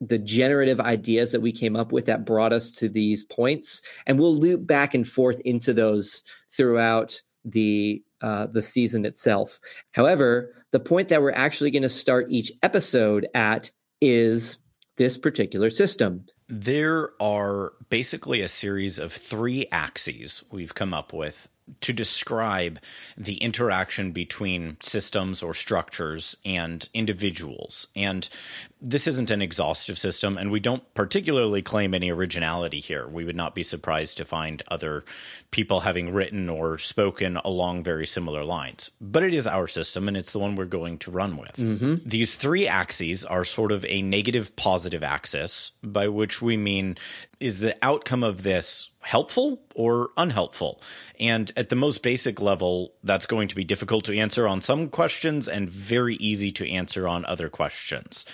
the 0.00 0.18
generative 0.18 0.78
ideas 0.78 1.32
that 1.32 1.40
we 1.40 1.52
came 1.52 1.74
up 1.74 1.90
with 1.90 2.04
that 2.04 2.26
brought 2.26 2.52
us 2.52 2.70
to 2.70 2.86
these 2.86 3.24
points 3.24 3.80
and 4.06 4.18
we'll 4.18 4.36
loop 4.36 4.66
back 4.66 4.92
and 4.92 5.08
forth 5.08 5.40
into 5.40 5.72
those 5.72 6.22
throughout 6.54 7.20
the 7.46 8.02
uh, 8.20 8.46
the 8.46 8.62
season 8.62 9.06
itself 9.06 9.58
however 9.92 10.54
the 10.72 10.80
point 10.80 11.08
that 11.08 11.22
we're 11.22 11.32
actually 11.32 11.70
going 11.70 11.82
to 11.82 11.88
start 11.88 12.26
each 12.28 12.52
episode 12.62 13.26
at 13.34 13.70
is 14.02 14.58
this 14.96 15.16
particular 15.16 15.70
system 15.70 16.24
there 16.48 17.10
are 17.20 17.72
basically 17.90 18.40
a 18.40 18.48
series 18.48 18.98
of 18.98 19.12
three 19.12 19.66
axes 19.72 20.44
we've 20.50 20.74
come 20.74 20.94
up 20.94 21.12
with 21.12 21.48
to 21.80 21.92
describe 21.92 22.78
the 23.16 23.36
interaction 23.38 24.12
between 24.12 24.76
systems 24.80 25.42
or 25.42 25.52
structures 25.52 26.36
and 26.44 26.88
individuals. 26.94 27.88
And 27.96 28.28
this 28.86 29.06
isn't 29.06 29.30
an 29.30 29.42
exhaustive 29.42 29.98
system, 29.98 30.38
and 30.38 30.50
we 30.50 30.60
don't 30.60 30.94
particularly 30.94 31.60
claim 31.60 31.92
any 31.92 32.10
originality 32.10 32.78
here. 32.78 33.08
We 33.08 33.24
would 33.24 33.36
not 33.36 33.54
be 33.54 33.62
surprised 33.62 34.16
to 34.18 34.24
find 34.24 34.62
other 34.68 35.04
people 35.50 35.80
having 35.80 36.12
written 36.12 36.48
or 36.48 36.78
spoken 36.78 37.36
along 37.38 37.82
very 37.82 38.06
similar 38.06 38.44
lines. 38.44 38.90
But 39.00 39.24
it 39.24 39.34
is 39.34 39.46
our 39.46 39.66
system, 39.66 40.06
and 40.06 40.16
it's 40.16 40.32
the 40.32 40.38
one 40.38 40.54
we're 40.54 40.66
going 40.66 40.98
to 40.98 41.10
run 41.10 41.36
with. 41.36 41.56
Mm-hmm. 41.56 42.08
These 42.08 42.36
three 42.36 42.68
axes 42.68 43.24
are 43.24 43.44
sort 43.44 43.72
of 43.72 43.84
a 43.88 44.02
negative 44.02 44.54
positive 44.54 45.02
axis, 45.02 45.72
by 45.82 46.08
which 46.08 46.40
we 46.40 46.56
mean 46.56 46.96
is 47.40 47.58
the 47.58 47.76
outcome 47.82 48.22
of 48.22 48.44
this 48.44 48.90
helpful 49.06 49.60
or 49.76 50.10
unhelpful? 50.16 50.80
And 51.20 51.52
at 51.56 51.68
the 51.68 51.76
most 51.76 52.02
basic 52.02 52.40
level, 52.40 52.92
that's 53.04 53.26
going 53.26 53.46
to 53.48 53.54
be 53.54 53.62
difficult 53.62 54.04
to 54.06 54.18
answer 54.18 54.48
on 54.48 54.60
some 54.60 54.88
questions 54.88 55.46
and 55.46 55.68
very 55.68 56.16
easy 56.16 56.50
to 56.52 56.68
answer 56.68 57.06
on 57.06 57.24
other 57.24 57.48
questions, 57.48 58.24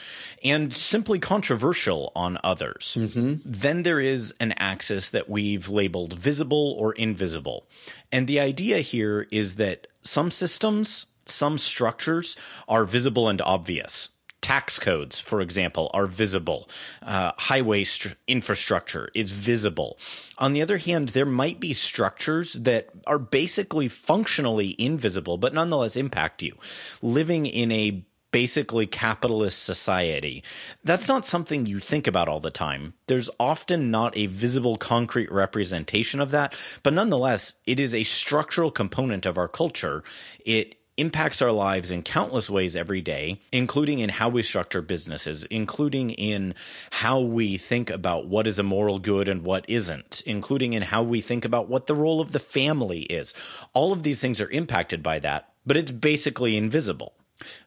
and 0.45 0.73
simply 0.73 1.19
controversial 1.19 2.13
on 2.15 2.39
others. 2.43 2.97
Mm-hmm. 2.99 3.35
Then 3.45 3.83
there 3.83 4.01
is 4.01 4.35
an 4.41 4.53
axis 4.59 5.11
that 5.11 5.29
we've 5.29 5.69
labeled 5.69 6.15
visible 6.15 6.75
or 6.79 6.93
invisible. 6.95 7.67
And 8.11 8.27
the 8.27 8.41
idea 8.41 8.79
here 8.79 9.27
is 9.31 9.57
that 9.57 9.87
some 10.03 10.31
systems, 10.31 11.07
some 11.27 11.59
structures 11.59 12.37
are 12.69 12.85
visible 12.85 13.29
and 13.29 13.41
obvious 13.41 14.09
tax 14.43 14.79
codes, 14.79 15.19
for 15.19 15.41
example, 15.41 15.91
are 15.95 16.07
visible. 16.07 16.69
Uh, 17.01 17.33
highway 17.39 17.85
st- 17.85 18.17
infrastructure 18.27 19.09
is 19.15 19.33
visible. 19.33 19.97
On 20.37 20.53
the 20.53 20.61
other 20.61 20.77
hand, 20.77 21.11
there 21.11 21.25
might 21.25 21.61
be 21.61 21.73
structures 21.73 22.53
that 22.55 22.89
are 23.07 23.21
basically 23.21 23.89
functionally 23.89 24.75
invisible, 24.79 25.39
but 25.39 25.55
nonetheless 25.55 25.97
impact 25.97 26.43
you. 26.43 26.57
Living 27.01 27.47
in 27.47 27.73
a 27.73 28.05
basically 28.33 28.87
capitalist 28.87 29.63
society. 29.63 30.43
That's 30.83 31.07
not 31.07 31.25
something 31.25 31.67
you 31.67 31.79
think 31.79 32.07
about 32.07 32.29
all 32.29 32.41
the 32.41 32.51
time. 32.51 32.95
There's 33.07 33.31
often 33.39 33.91
not 33.91 34.17
a 34.17 34.27
visible 34.27 34.77
concrete 34.77 35.31
representation 35.31 36.21
of 36.21 36.31
that, 36.33 36.57
but 36.83 36.93
nonetheless, 36.93 37.55
it 37.67 37.79
is 37.79 37.95
a 37.95 38.05
structural 38.05 38.71
component 38.71 39.27
of 39.27 39.39
our 39.39 39.49
culture. 39.49 40.03
It 40.45 40.77
impacts 40.97 41.41
our 41.41 41.53
lives 41.53 41.91
in 41.91 42.03
countless 42.03 42.51
ways 42.51 42.77
every 42.77 43.01
day, 43.01 43.41
including 43.51 43.99
in 43.99 44.11
how 44.11 44.29
we 44.29 44.43
structure 44.43 44.83
businesses, 44.83 45.45
including 45.45 46.11
in 46.11 46.55
how 46.91 47.21
we 47.21 47.57
think 47.57 47.89
about 47.89 48.27
what 48.27 48.47
is 48.47 48.59
a 48.59 48.63
moral 48.63 48.99
good 48.99 49.29
and 49.29 49.43
what 49.43 49.65
isn't, 49.69 50.23
including 50.27 50.75
in 50.75 50.83
how 50.83 51.03
we 51.03 51.21
think 51.21 51.45
about 51.45 51.69
what 51.69 51.87
the 51.87 51.95
role 51.95 52.21
of 52.21 52.33
the 52.33 52.39
family 52.39 53.03
is. 53.03 53.33
All 53.73 53.93
of 53.93 54.03
these 54.03 54.21
things 54.21 54.41
are 54.41 54.51
impacted 54.51 55.03
by 55.03 55.19
that, 55.21 55.53
but 55.65 55.77
it's 55.77 55.91
basically 55.91 56.57
invisible. 56.57 57.15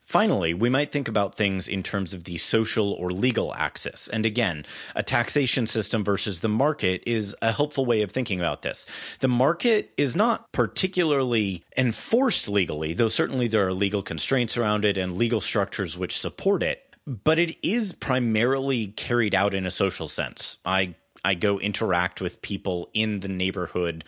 Finally, 0.01 0.53
we 0.53 0.69
might 0.69 0.91
think 0.91 1.07
about 1.07 1.35
things 1.35 1.67
in 1.67 1.83
terms 1.83 2.13
of 2.13 2.23
the 2.23 2.37
social 2.37 2.93
or 2.93 3.11
legal 3.11 3.53
axis. 3.55 4.07
And 4.07 4.25
again, 4.25 4.65
a 4.95 5.03
taxation 5.03 5.67
system 5.67 6.03
versus 6.03 6.39
the 6.39 6.49
market 6.49 7.03
is 7.05 7.35
a 7.41 7.51
helpful 7.51 7.85
way 7.85 8.01
of 8.01 8.11
thinking 8.11 8.39
about 8.39 8.61
this. 8.61 8.85
The 9.19 9.27
market 9.27 9.91
is 9.97 10.15
not 10.15 10.51
particularly 10.51 11.63
enforced 11.77 12.47
legally, 12.47 12.93
though 12.93 13.07
certainly 13.07 13.47
there 13.47 13.67
are 13.67 13.73
legal 13.73 14.01
constraints 14.01 14.57
around 14.57 14.85
it 14.85 14.97
and 14.97 15.13
legal 15.13 15.41
structures 15.41 15.97
which 15.97 16.17
support 16.17 16.63
it. 16.63 16.81
But 17.07 17.37
it 17.37 17.57
is 17.61 17.93
primarily 17.93 18.87
carried 18.87 19.35
out 19.35 19.53
in 19.53 19.65
a 19.65 19.71
social 19.71 20.07
sense. 20.07 20.57
I 20.65 20.95
I 21.25 21.33
go 21.33 21.59
interact 21.59 22.21
with 22.21 22.43
people 22.43 22.91
in 22.93 23.21
the 23.21 23.27
neighborhood 23.27 24.03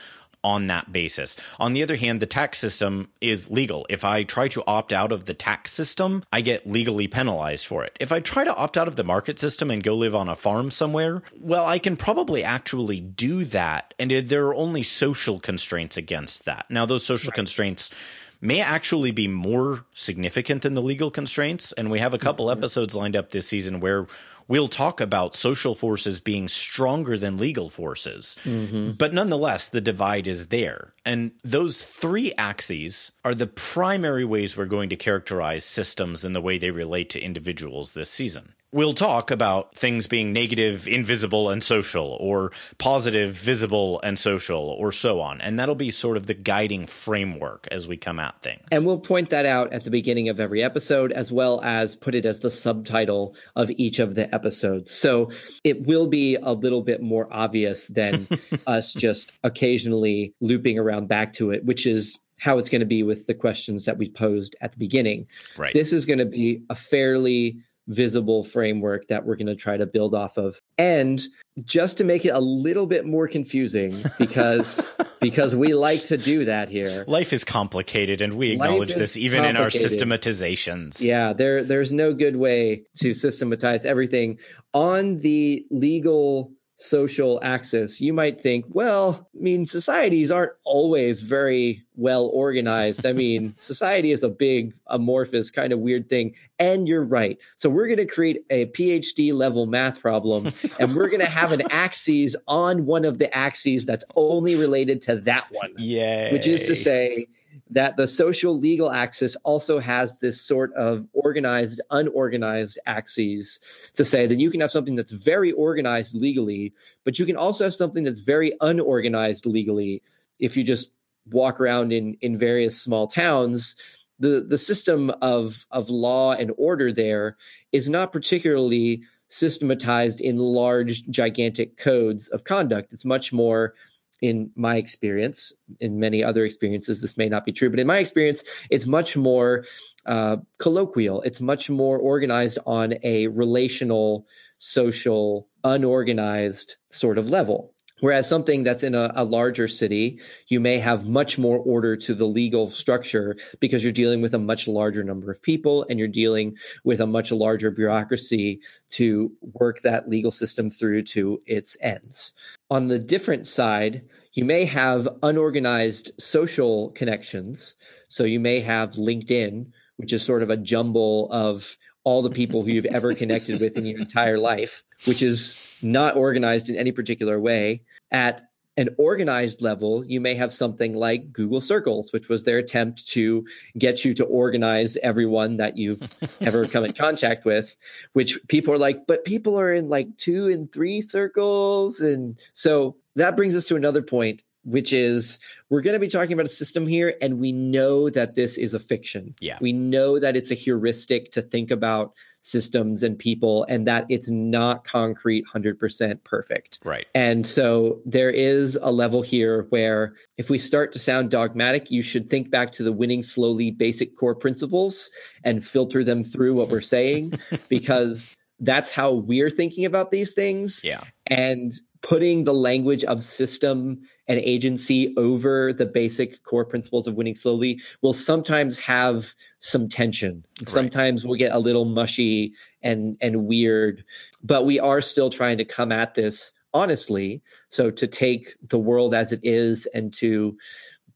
on 0.47 0.67
that 0.67 0.93
basis. 0.93 1.35
On 1.59 1.73
the 1.73 1.83
other 1.83 1.97
hand, 1.97 2.21
the 2.21 2.25
tax 2.25 2.57
system 2.57 3.09
is 3.19 3.51
legal. 3.51 3.85
If 3.89 4.05
I 4.05 4.23
try 4.23 4.47
to 4.47 4.63
opt 4.65 4.93
out 4.93 5.11
of 5.11 5.25
the 5.25 5.33
tax 5.33 5.71
system, 5.71 6.23
I 6.31 6.39
get 6.39 6.65
legally 6.65 7.09
penalized 7.09 7.67
for 7.67 7.83
it. 7.83 7.97
If 7.99 8.13
I 8.13 8.21
try 8.21 8.45
to 8.45 8.55
opt 8.55 8.77
out 8.77 8.87
of 8.87 8.95
the 8.95 9.03
market 9.03 9.39
system 9.39 9.69
and 9.69 9.83
go 9.83 9.93
live 9.93 10.15
on 10.15 10.29
a 10.29 10.37
farm 10.37 10.71
somewhere, 10.71 11.21
well, 11.37 11.65
I 11.65 11.79
can 11.79 11.97
probably 11.97 12.45
actually 12.45 13.01
do 13.01 13.43
that. 13.43 13.93
And 13.99 14.09
there 14.09 14.47
are 14.47 14.55
only 14.55 14.83
social 14.83 15.37
constraints 15.37 15.97
against 15.97 16.45
that. 16.45 16.65
Now, 16.69 16.85
those 16.85 17.05
social 17.05 17.31
right. 17.31 17.35
constraints 17.35 17.91
may 18.39 18.61
actually 18.61 19.11
be 19.11 19.27
more 19.27 19.85
significant 19.93 20.61
than 20.61 20.75
the 20.75 20.81
legal 20.81 21.11
constraints. 21.11 21.73
And 21.73 21.91
we 21.91 21.99
have 21.99 22.13
a 22.13 22.17
couple 22.17 22.49
episodes 22.49 22.95
lined 22.95 23.15
up 23.15 23.31
this 23.31 23.47
season 23.47 23.81
where 23.81 24.07
we'll 24.47 24.67
talk 24.67 25.01
about 25.01 25.35
social 25.35 25.75
forces 25.75 26.19
being 26.19 26.47
stronger 26.47 27.17
than 27.17 27.37
legal 27.37 27.69
forces. 27.69 28.37
Mm-hmm. 28.43 28.91
But 28.91 29.13
nonetheless, 29.13 29.69
the 29.69 29.81
divide 29.81 30.27
is 30.27 30.47
there. 30.47 30.93
And 31.05 31.31
those 31.43 31.81
three 31.81 32.33
axes 32.37 33.11
are 33.23 33.35
the 33.35 33.47
primary 33.47 34.25
ways 34.25 34.55
we're 34.55 34.65
going 34.65 34.89
to 34.89 34.95
characterize 34.95 35.65
systems 35.65 36.23
and 36.23 36.35
the 36.35 36.41
way 36.41 36.57
they 36.57 36.71
relate 36.71 37.09
to 37.11 37.21
individuals 37.21 37.93
this 37.93 38.09
season 38.09 38.53
we'll 38.71 38.93
talk 38.93 39.31
about 39.31 39.75
things 39.75 40.07
being 40.07 40.33
negative, 40.33 40.87
invisible, 40.87 41.49
and 41.49 41.63
social, 41.63 42.17
or 42.19 42.51
positive, 42.77 43.33
visible, 43.33 43.99
and 44.03 44.19
social, 44.19 44.59
or 44.59 44.91
so 44.91 45.19
on. 45.19 45.39
And 45.41 45.57
that'll 45.57 45.75
be 45.75 45.91
sort 45.91 46.17
of 46.17 46.27
the 46.27 46.33
guiding 46.33 46.85
framework 46.85 47.67
as 47.71 47.87
we 47.87 47.97
come 47.97 48.19
at 48.19 48.41
things. 48.41 48.63
And 48.71 48.85
we'll 48.85 48.99
point 48.99 49.29
that 49.29 49.45
out 49.45 49.71
at 49.73 49.83
the 49.83 49.91
beginning 49.91 50.29
of 50.29 50.39
every 50.39 50.63
episode, 50.63 51.11
as 51.11 51.31
well 51.31 51.61
as 51.63 51.95
put 51.95 52.15
it 52.15 52.25
as 52.25 52.39
the 52.39 52.51
subtitle 52.51 53.35
of 53.55 53.71
each 53.71 53.99
of 53.99 54.15
the 54.15 54.33
episodes. 54.33 54.91
So 54.91 55.31
it 55.63 55.85
will 55.85 56.07
be 56.07 56.35
a 56.35 56.51
little 56.51 56.81
bit 56.81 57.01
more 57.01 57.27
obvious 57.31 57.87
than 57.87 58.27
us 58.67 58.93
just 58.93 59.31
occasionally 59.43 60.33
looping 60.41 60.77
around 60.77 61.07
back 61.07 61.33
to 61.33 61.51
it, 61.51 61.63
which 61.63 61.85
is 61.85 62.19
how 62.39 62.57
it's 62.57 62.69
going 62.69 62.81
to 62.81 62.85
be 62.85 63.01
with 63.01 63.25
the 63.25 63.33
questions 63.33 63.85
that 63.85 63.97
we 63.97 64.09
posed 64.09 64.55
at 64.61 64.71
the 64.71 64.77
beginning. 64.77 65.27
Right. 65.57 65.73
This 65.73 65.91
is 65.91 66.05
going 66.05 66.19
to 66.19 66.25
be 66.25 66.61
a 66.69 66.75
fairly 66.75 67.57
visible 67.87 68.43
framework 68.43 69.07
that 69.07 69.25
we're 69.25 69.35
going 69.35 69.47
to 69.47 69.55
try 69.55 69.77
to 69.77 69.85
build 69.85 70.13
off 70.13 70.37
of. 70.37 70.59
And 70.77 71.25
just 71.63 71.97
to 71.97 72.03
make 72.03 72.25
it 72.25 72.29
a 72.29 72.39
little 72.39 72.85
bit 72.85 73.05
more 73.05 73.27
confusing 73.27 73.95
because 74.19 74.81
because 75.19 75.55
we 75.55 75.73
like 75.73 76.05
to 76.05 76.17
do 76.17 76.45
that 76.45 76.69
here. 76.69 77.03
Life 77.07 77.33
is 77.33 77.43
complicated 77.43 78.21
and 78.21 78.33
we 78.33 78.51
acknowledge 78.51 78.93
this 78.93 79.17
even 79.17 79.43
in 79.45 79.57
our 79.57 79.69
systematizations. 79.69 80.99
Yeah, 80.99 81.33
there 81.33 81.63
there's 81.63 81.93
no 81.93 82.13
good 82.13 82.35
way 82.35 82.83
to 82.97 83.13
systematize 83.13 83.85
everything 83.85 84.39
on 84.73 85.19
the 85.19 85.65
legal 85.71 86.51
social 86.77 87.39
axis, 87.41 87.99
you 87.99 88.13
might 88.13 88.39
think, 88.39 88.63
well, 88.69 89.27
I 89.35 89.41
mean, 89.41 89.65
societies 89.65 90.29
aren't 90.29 90.53
always 90.63 91.23
very 91.23 91.83
well 91.95 92.27
organized. 92.27 93.05
I 93.05 93.13
mean, 93.13 93.55
society 93.59 94.11
is 94.11 94.23
a 94.23 94.29
big, 94.29 94.73
amorphous, 94.85 95.49
kind 95.49 95.73
of 95.73 95.79
weird 95.79 96.07
thing. 96.07 96.35
And 96.59 96.87
you're 96.87 97.03
right. 97.03 97.39
So 97.55 97.69
we're 97.69 97.87
going 97.87 97.97
to 97.97 98.05
create 98.05 98.45
a 98.51 98.67
PhD 98.67 99.33
level 99.33 99.65
math 99.65 99.99
problem, 99.99 100.53
and 100.79 100.95
we're 100.95 101.09
going 101.09 101.19
to 101.19 101.25
have 101.25 101.51
an 101.51 101.63
axis 101.71 102.35
on 102.47 102.85
one 102.85 103.05
of 103.05 103.17
the 103.17 103.35
axes 103.35 103.85
that's 103.85 104.05
only 104.15 104.55
related 104.55 105.01
to 105.03 105.15
that 105.21 105.47
one. 105.51 105.73
Yeah. 105.77 106.31
Which 106.31 106.47
is 106.47 106.63
to 106.63 106.75
say, 106.75 107.27
that 107.69 107.97
the 107.97 108.07
social 108.07 108.57
legal 108.57 108.91
axis 108.91 109.35
also 109.43 109.79
has 109.79 110.17
this 110.19 110.41
sort 110.41 110.73
of 110.73 111.05
organized, 111.13 111.81
unorganized 111.91 112.79
axes 112.85 113.59
to 113.93 114.05
say 114.05 114.27
that 114.27 114.39
you 114.39 114.49
can 114.49 114.61
have 114.61 114.71
something 114.71 114.95
that's 114.95 115.11
very 115.11 115.51
organized 115.51 116.15
legally, 116.15 116.73
but 117.03 117.19
you 117.19 117.25
can 117.25 117.35
also 117.35 117.63
have 117.63 117.73
something 117.73 118.03
that's 118.03 118.21
very 118.21 118.53
unorganized 118.61 119.45
legally. 119.45 120.01
If 120.39 120.55
you 120.55 120.63
just 120.63 120.91
walk 121.31 121.59
around 121.59 121.91
in, 121.91 122.17
in 122.21 122.37
various 122.37 122.79
small 122.79 123.07
towns, 123.07 123.75
the, 124.19 124.45
the 124.47 124.57
system 124.57 125.11
of, 125.21 125.65
of 125.71 125.89
law 125.89 126.33
and 126.33 126.51
order 126.57 126.91
there 126.91 127.37
is 127.71 127.89
not 127.89 128.11
particularly 128.11 129.03
systematized 129.27 130.21
in 130.21 130.37
large, 130.37 131.07
gigantic 131.09 131.77
codes 131.77 132.29
of 132.29 132.45
conduct. 132.45 132.93
It's 132.93 133.05
much 133.05 133.33
more 133.33 133.73
in 134.21 134.51
my 134.55 134.77
experience, 134.77 135.53
in 135.79 135.99
many 135.99 136.23
other 136.23 136.45
experiences, 136.45 137.01
this 137.01 137.17
may 137.17 137.29
not 137.29 137.45
be 137.45 137.51
true, 137.51 137.69
but 137.69 137.79
in 137.79 137.87
my 137.87 137.99
experience, 137.99 138.43
it's 138.69 138.85
much 138.85 139.15
more 139.15 139.65
uh, 140.05 140.37
colloquial. 140.57 141.21
It's 141.21 141.41
much 141.41 141.69
more 141.69 141.97
organized 141.97 142.59
on 142.65 142.95
a 143.03 143.27
relational, 143.27 144.25
social, 144.57 145.47
unorganized 145.63 146.75
sort 146.89 147.17
of 147.17 147.29
level. 147.29 147.73
Whereas 147.99 148.29
something 148.29 148.63
that's 148.63 148.83
in 148.83 148.93
a, 148.93 149.11
a, 149.15 149.23
larger 149.23 149.67
city, 149.67 150.19
you 150.47 150.59
may 150.59 150.77
have 150.77 151.07
much 151.07 151.37
more 151.37 151.57
order 151.57 151.95
to 151.97 152.13
the 152.13 152.27
legal 152.27 152.69
structure 152.69 153.35
because 153.59 153.83
you're 153.83 153.91
dealing 153.91 154.21
with 154.21 154.35
a 154.35 154.39
much 154.39 154.67
larger 154.67 155.03
number 155.03 155.31
of 155.31 155.41
people 155.41 155.85
and 155.89 155.97
you're 155.97 156.07
dealing 156.07 156.55
with 156.83 156.99
a 156.99 157.07
much 157.07 157.31
larger 157.31 157.71
bureaucracy 157.71 158.59
to 158.89 159.31
work 159.53 159.81
that 159.81 160.07
legal 160.07 160.31
system 160.31 160.69
through 160.69 161.03
to 161.03 161.41
its 161.47 161.75
ends. 161.81 162.33
On 162.69 162.87
the 162.87 162.99
different 162.99 163.47
side, 163.47 164.03
you 164.33 164.45
may 164.45 164.65
have 164.65 165.09
unorganized 165.23 166.11
social 166.19 166.91
connections. 166.91 167.75
So 168.09 168.23
you 168.23 168.39
may 168.39 168.59
have 168.61 168.91
LinkedIn, 168.91 169.71
which 169.95 170.13
is 170.13 170.21
sort 170.21 170.43
of 170.43 170.51
a 170.51 170.57
jumble 170.57 171.31
of 171.31 171.75
all 172.07 172.21
the 172.21 172.29
people 172.29 172.63
who 172.63 172.71
you've 172.71 172.85
ever 172.85 173.13
connected 173.13 173.59
with 173.59 173.77
in 173.77 173.85
your 173.85 173.99
entire 173.99 174.37
life, 174.37 174.81
which 175.03 175.21
is 175.21 175.57
not 175.81 176.15
organized 176.15 176.69
in 176.69 176.77
any 176.77 176.89
particular 176.89 177.37
way. 177.37 177.81
At 178.11 178.43
an 178.77 178.87
organized 178.97 179.61
level, 179.61 180.05
you 180.05 180.21
may 180.21 180.33
have 180.35 180.53
something 180.53 180.95
like 180.95 181.33
Google 181.33 181.59
Circles, 181.59 182.13
which 182.13 182.29
was 182.29 182.45
their 182.45 182.59
attempt 182.59 183.05
to 183.09 183.45
get 183.77 184.05
you 184.05 184.13
to 184.13 184.23
organize 184.23 184.95
everyone 185.03 185.57
that 185.57 185.77
you've 185.77 186.09
ever 186.39 186.65
come 186.65 186.85
in 186.85 186.93
contact 186.93 187.43
with, 187.43 187.75
which 188.13 188.39
people 188.47 188.73
are 188.73 188.77
like, 188.77 189.05
but 189.05 189.25
people 189.25 189.59
are 189.59 189.73
in 189.73 189.89
like 189.89 190.15
two 190.15 190.47
and 190.47 190.71
three 190.71 191.01
circles. 191.01 191.99
And 191.99 192.39
so 192.53 192.95
that 193.17 193.35
brings 193.35 193.53
us 193.53 193.65
to 193.65 193.75
another 193.75 194.01
point, 194.01 194.43
which 194.67 194.91
is 194.91 195.39
we're 195.69 195.81
going 195.81 195.93
to 195.93 195.99
be 195.99 196.09
talking 196.09 196.33
about 196.33 196.45
a 196.45 196.49
system 196.49 196.85
here, 196.85 197.15
and 197.21 197.39
we 197.39 197.53
know 197.53 198.09
that 198.09 198.35
this 198.35 198.57
is 198.57 198.73
a 198.73 198.79
fiction. 198.79 199.33
Yeah. 199.39 199.57
We 199.61 199.71
know 199.71 200.19
that 200.19 200.35
it's 200.35 200.51
a 200.51 200.55
heuristic 200.55 201.31
to 201.31 201.41
think 201.41 201.71
about 201.71 202.13
systems 202.41 203.01
and 203.01 203.17
people, 203.17 203.65
and 203.69 203.87
that 203.87 204.05
it's 204.09 204.27
not 204.27 204.83
concrete, 204.83 205.45
100% 205.53 206.21
perfect. 206.25 206.79
Right. 206.83 207.05
And 207.15 207.45
so 207.45 208.01
there 208.05 208.29
is 208.29 208.77
a 208.81 208.91
level 208.91 209.21
here 209.21 209.67
where 209.69 210.15
if 210.37 210.49
we 210.49 210.57
start 210.57 210.91
to 210.93 210.99
sound 210.99 211.31
dogmatic, 211.31 211.89
you 211.89 212.01
should 212.01 212.29
think 212.29 212.51
back 212.51 212.71
to 212.73 212.83
the 212.83 212.91
winning 212.91 213.23
slowly 213.23 213.71
basic 213.71 214.17
core 214.17 214.35
principles 214.35 215.09
and 215.45 215.63
filter 215.63 216.03
them 216.03 216.25
through 216.25 216.53
what 216.53 216.69
we're 216.69 216.81
saying 216.81 217.33
because 217.69 218.33
that's 218.59 218.91
how 218.91 219.13
we're 219.13 219.51
thinking 219.51 219.85
about 219.85 220.11
these 220.11 220.33
things. 220.33 220.81
Yeah. 220.83 221.03
And 221.27 221.73
putting 222.01 222.43
the 222.43 222.53
language 222.53 223.03
of 223.05 223.23
system 223.23 224.01
and 224.27 224.39
agency 224.39 225.13
over 225.17 225.71
the 225.71 225.85
basic 225.85 226.43
core 226.43 226.65
principles 226.65 227.07
of 227.07 227.15
winning 227.15 227.35
slowly 227.35 227.79
will 228.01 228.13
sometimes 228.13 228.77
have 228.77 229.33
some 229.59 229.87
tension. 229.87 230.43
Sometimes 230.63 231.25
we'll 231.25 231.37
get 231.37 231.53
a 231.53 231.59
little 231.59 231.85
mushy 231.85 232.53
and 232.81 233.17
and 233.21 233.45
weird, 233.47 234.03
but 234.43 234.65
we 234.65 234.79
are 234.79 235.01
still 235.01 235.29
trying 235.29 235.57
to 235.57 235.65
come 235.65 235.91
at 235.91 236.15
this 236.15 236.51
honestly. 236.73 237.41
So 237.69 237.89
to 237.91 238.07
take 238.07 238.55
the 238.69 238.77
world 238.77 239.13
as 239.13 239.31
it 239.31 239.39
is 239.43 239.85
and 239.93 240.13
to 240.15 240.57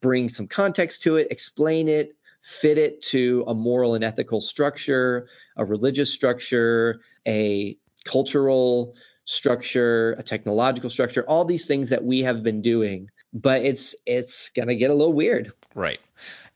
bring 0.01 0.29
some 0.29 0.47
context 0.47 1.01
to 1.03 1.17
it, 1.17 1.27
explain 1.29 1.87
it, 1.87 2.15
fit 2.41 2.77
it 2.77 3.01
to 3.03 3.43
a 3.47 3.53
moral 3.53 3.93
and 3.93 4.03
ethical 4.03 4.41
structure, 4.41 5.27
a 5.57 5.65
religious 5.65 6.11
structure, 6.11 7.01
a 7.27 7.77
cultural 8.05 8.95
structure, 9.25 10.13
a 10.13 10.23
technological 10.23 10.89
structure, 10.89 11.23
all 11.27 11.45
these 11.45 11.65
things 11.65 11.89
that 11.89 12.03
we 12.03 12.21
have 12.21 12.43
been 12.43 12.61
doing. 12.61 13.09
But 13.33 13.63
it's 13.63 13.95
it's 14.05 14.49
gonna 14.49 14.75
get 14.75 14.91
a 14.91 14.93
little 14.93 15.13
weird. 15.13 15.53
Right. 15.75 15.99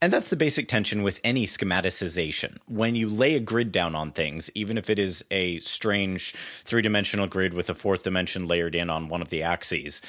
And 0.01 0.11
that's 0.11 0.29
the 0.29 0.35
basic 0.35 0.67
tension 0.67 1.03
with 1.03 1.21
any 1.23 1.45
schematicization. 1.45 2.57
When 2.67 2.95
you 2.95 3.09
lay 3.09 3.35
a 3.35 3.39
grid 3.39 3.71
down 3.71 3.95
on 3.95 4.11
things, 4.11 4.51
even 4.53 4.77
if 4.77 4.89
it 4.89 4.99
is 4.99 5.23
a 5.31 5.59
strange 5.59 6.33
three 6.63 6.81
dimensional 6.81 7.27
grid 7.27 7.53
with 7.53 7.69
a 7.69 7.73
fourth 7.73 8.03
dimension 8.03 8.47
layered 8.47 8.75
in 8.75 8.89
on 8.89 9.09
one 9.09 9.21
of 9.21 9.29
the 9.29 9.43
axes, 9.43 10.01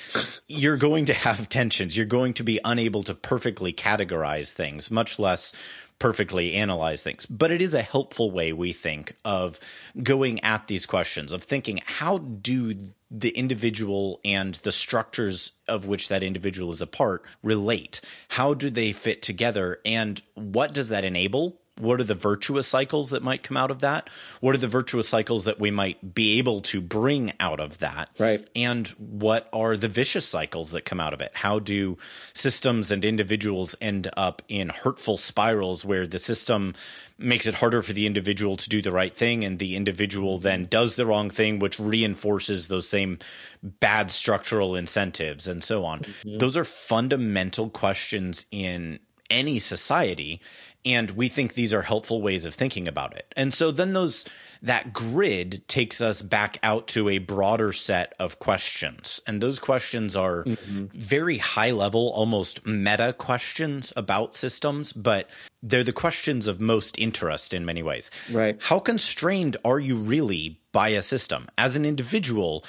you're 0.48 0.76
going 0.76 1.04
to 1.06 1.14
have 1.14 1.48
tensions. 1.48 1.96
You're 1.96 2.06
going 2.06 2.34
to 2.34 2.42
be 2.42 2.60
unable 2.64 3.02
to 3.04 3.14
perfectly 3.14 3.72
categorize 3.72 4.52
things, 4.52 4.90
much 4.90 5.18
less 5.18 5.52
perfectly 5.98 6.54
analyze 6.54 7.02
things. 7.02 7.26
But 7.26 7.50
it 7.50 7.62
is 7.62 7.74
a 7.74 7.82
helpful 7.82 8.30
way, 8.30 8.52
we 8.52 8.72
think, 8.72 9.14
of 9.24 9.58
going 10.02 10.42
at 10.44 10.66
these 10.66 10.86
questions, 10.86 11.32
of 11.32 11.42
thinking 11.42 11.80
how 11.86 12.18
do 12.18 12.74
the 13.10 13.30
individual 13.30 14.20
and 14.24 14.54
the 14.56 14.72
structures 14.72 15.52
of 15.68 15.86
which 15.86 16.08
that 16.08 16.22
individual 16.22 16.70
is 16.70 16.82
a 16.82 16.86
part 16.86 17.24
relate? 17.42 18.00
How 18.30 18.52
do 18.52 18.68
they 18.68 18.92
fit 18.92 19.22
together? 19.22 19.45
And 19.84 20.20
what 20.34 20.72
does 20.74 20.88
that 20.88 21.04
enable? 21.04 21.60
What 21.78 22.00
are 22.00 22.04
the 22.04 22.14
virtuous 22.14 22.66
cycles 22.66 23.10
that 23.10 23.22
might 23.22 23.42
come 23.42 23.58
out 23.58 23.70
of 23.70 23.80
that? 23.80 24.08
What 24.40 24.54
are 24.54 24.58
the 24.58 24.66
virtuous 24.66 25.10
cycles 25.10 25.44
that 25.44 25.60
we 25.60 25.70
might 25.70 26.14
be 26.14 26.38
able 26.38 26.62
to 26.62 26.80
bring 26.80 27.34
out 27.38 27.60
of 27.60 27.80
that? 27.80 28.08
Right. 28.18 28.48
And 28.56 28.88
what 28.96 29.46
are 29.52 29.76
the 29.76 29.86
vicious 29.88 30.26
cycles 30.26 30.70
that 30.70 30.86
come 30.86 31.00
out 31.00 31.12
of 31.12 31.20
it? 31.20 31.32
How 31.34 31.58
do 31.58 31.98
systems 32.32 32.90
and 32.90 33.04
individuals 33.04 33.74
end 33.78 34.08
up 34.16 34.40
in 34.48 34.70
hurtful 34.70 35.18
spirals 35.18 35.84
where 35.84 36.06
the 36.06 36.18
system 36.18 36.72
makes 37.18 37.46
it 37.46 37.56
harder 37.56 37.82
for 37.82 37.92
the 37.92 38.06
individual 38.06 38.56
to 38.56 38.70
do 38.70 38.80
the 38.80 38.92
right 38.92 39.14
thing 39.14 39.44
and 39.44 39.58
the 39.58 39.76
individual 39.76 40.38
then 40.38 40.66
does 40.70 40.94
the 40.94 41.04
wrong 41.06 41.28
thing 41.30 41.58
which 41.58 41.78
reinforces 41.78 42.68
those 42.68 42.86
same 42.88 43.18
bad 43.62 44.10
structural 44.10 44.76
incentives 44.76 45.48
and 45.48 45.64
so 45.64 45.84
on 45.84 46.00
Mm-hmm. 46.00 46.36
those 46.36 46.56
are 46.58 46.64
fundamental 46.64 47.70
questions 47.70 48.44
in 48.50 48.98
any 49.30 49.58
society 49.58 50.40
and 50.86 51.10
we 51.10 51.28
think 51.28 51.54
these 51.54 51.74
are 51.74 51.82
helpful 51.82 52.22
ways 52.22 52.44
of 52.44 52.54
thinking 52.54 52.86
about 52.86 53.16
it. 53.16 53.26
And 53.36 53.52
so 53.52 53.72
then 53.72 53.92
those 53.92 54.24
that 54.62 54.92
grid 54.92 55.66
takes 55.68 56.00
us 56.00 56.22
back 56.22 56.58
out 56.62 56.86
to 56.88 57.08
a 57.08 57.18
broader 57.18 57.72
set 57.72 58.14
of 58.20 58.38
questions. 58.38 59.20
And 59.26 59.40
those 59.40 59.58
questions 59.58 60.14
are 60.14 60.44
mm-hmm. 60.44 60.86
very 60.96 61.38
high 61.38 61.72
level 61.72 62.12
almost 62.14 62.64
meta 62.64 63.12
questions 63.12 63.92
about 63.96 64.34
systems 64.34 64.92
but 64.92 65.28
they're 65.62 65.82
the 65.82 65.92
questions 65.92 66.46
of 66.46 66.60
most 66.60 66.98
interest 66.98 67.52
in 67.52 67.64
many 67.64 67.82
ways. 67.82 68.10
Right. 68.30 68.56
how 68.62 68.78
constrained 68.78 69.56
are 69.64 69.80
you 69.80 69.96
really 69.96 70.60
by 70.70 70.88
a 70.90 71.02
system? 71.02 71.48
As 71.58 71.74
an 71.74 71.84
individual 71.84 72.64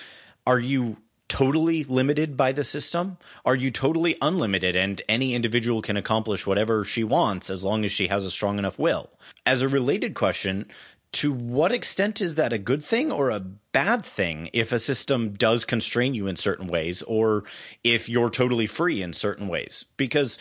are 0.48 0.60
you 0.60 0.98
totally 1.28 1.84
limited 1.84 2.38
by 2.38 2.52
the 2.52 2.64
system? 2.64 3.18
Are 3.46 3.56
you 3.56 3.72
totally 3.72 4.18
unlimited 4.22 4.76
and 4.76 5.02
any 5.10 5.36
individual 5.36 5.82
can 5.82 5.98
accomplish 5.98 6.48
whatever 6.48 6.84
she 6.84 7.04
wants 7.04 7.50
as 7.50 7.64
long 7.64 7.86
as 7.86 7.92
she 7.92 8.08
has 8.08 8.26
a 8.26 8.32
strong 8.32 8.60
enough 8.60 8.80
will? 8.80 9.10
As 9.46 9.62
a 9.62 9.68
related 9.68 10.14
question, 10.14 10.68
to 11.14 11.32
what 11.32 11.72
extent 11.72 12.22
is 12.22 12.36
that 12.36 12.54
a 12.54 12.58
good 12.58 12.84
thing 12.84 13.12
or 13.12 13.30
a 13.30 13.40
bad 13.40 14.04
thing 14.04 14.50
if 14.54 14.72
a 14.72 14.80
system 14.80 15.34
does 15.34 15.66
constrain 15.66 16.14
you 16.14 16.28
in 16.28 16.36
certain 16.36 16.68
ways 16.68 17.02
or 17.04 17.44
if 17.84 18.08
you're 18.10 18.30
totally 18.30 18.68
free 18.68 19.02
in 19.02 19.14
certain 19.14 19.48
ways? 19.48 19.86
Because 19.96 20.38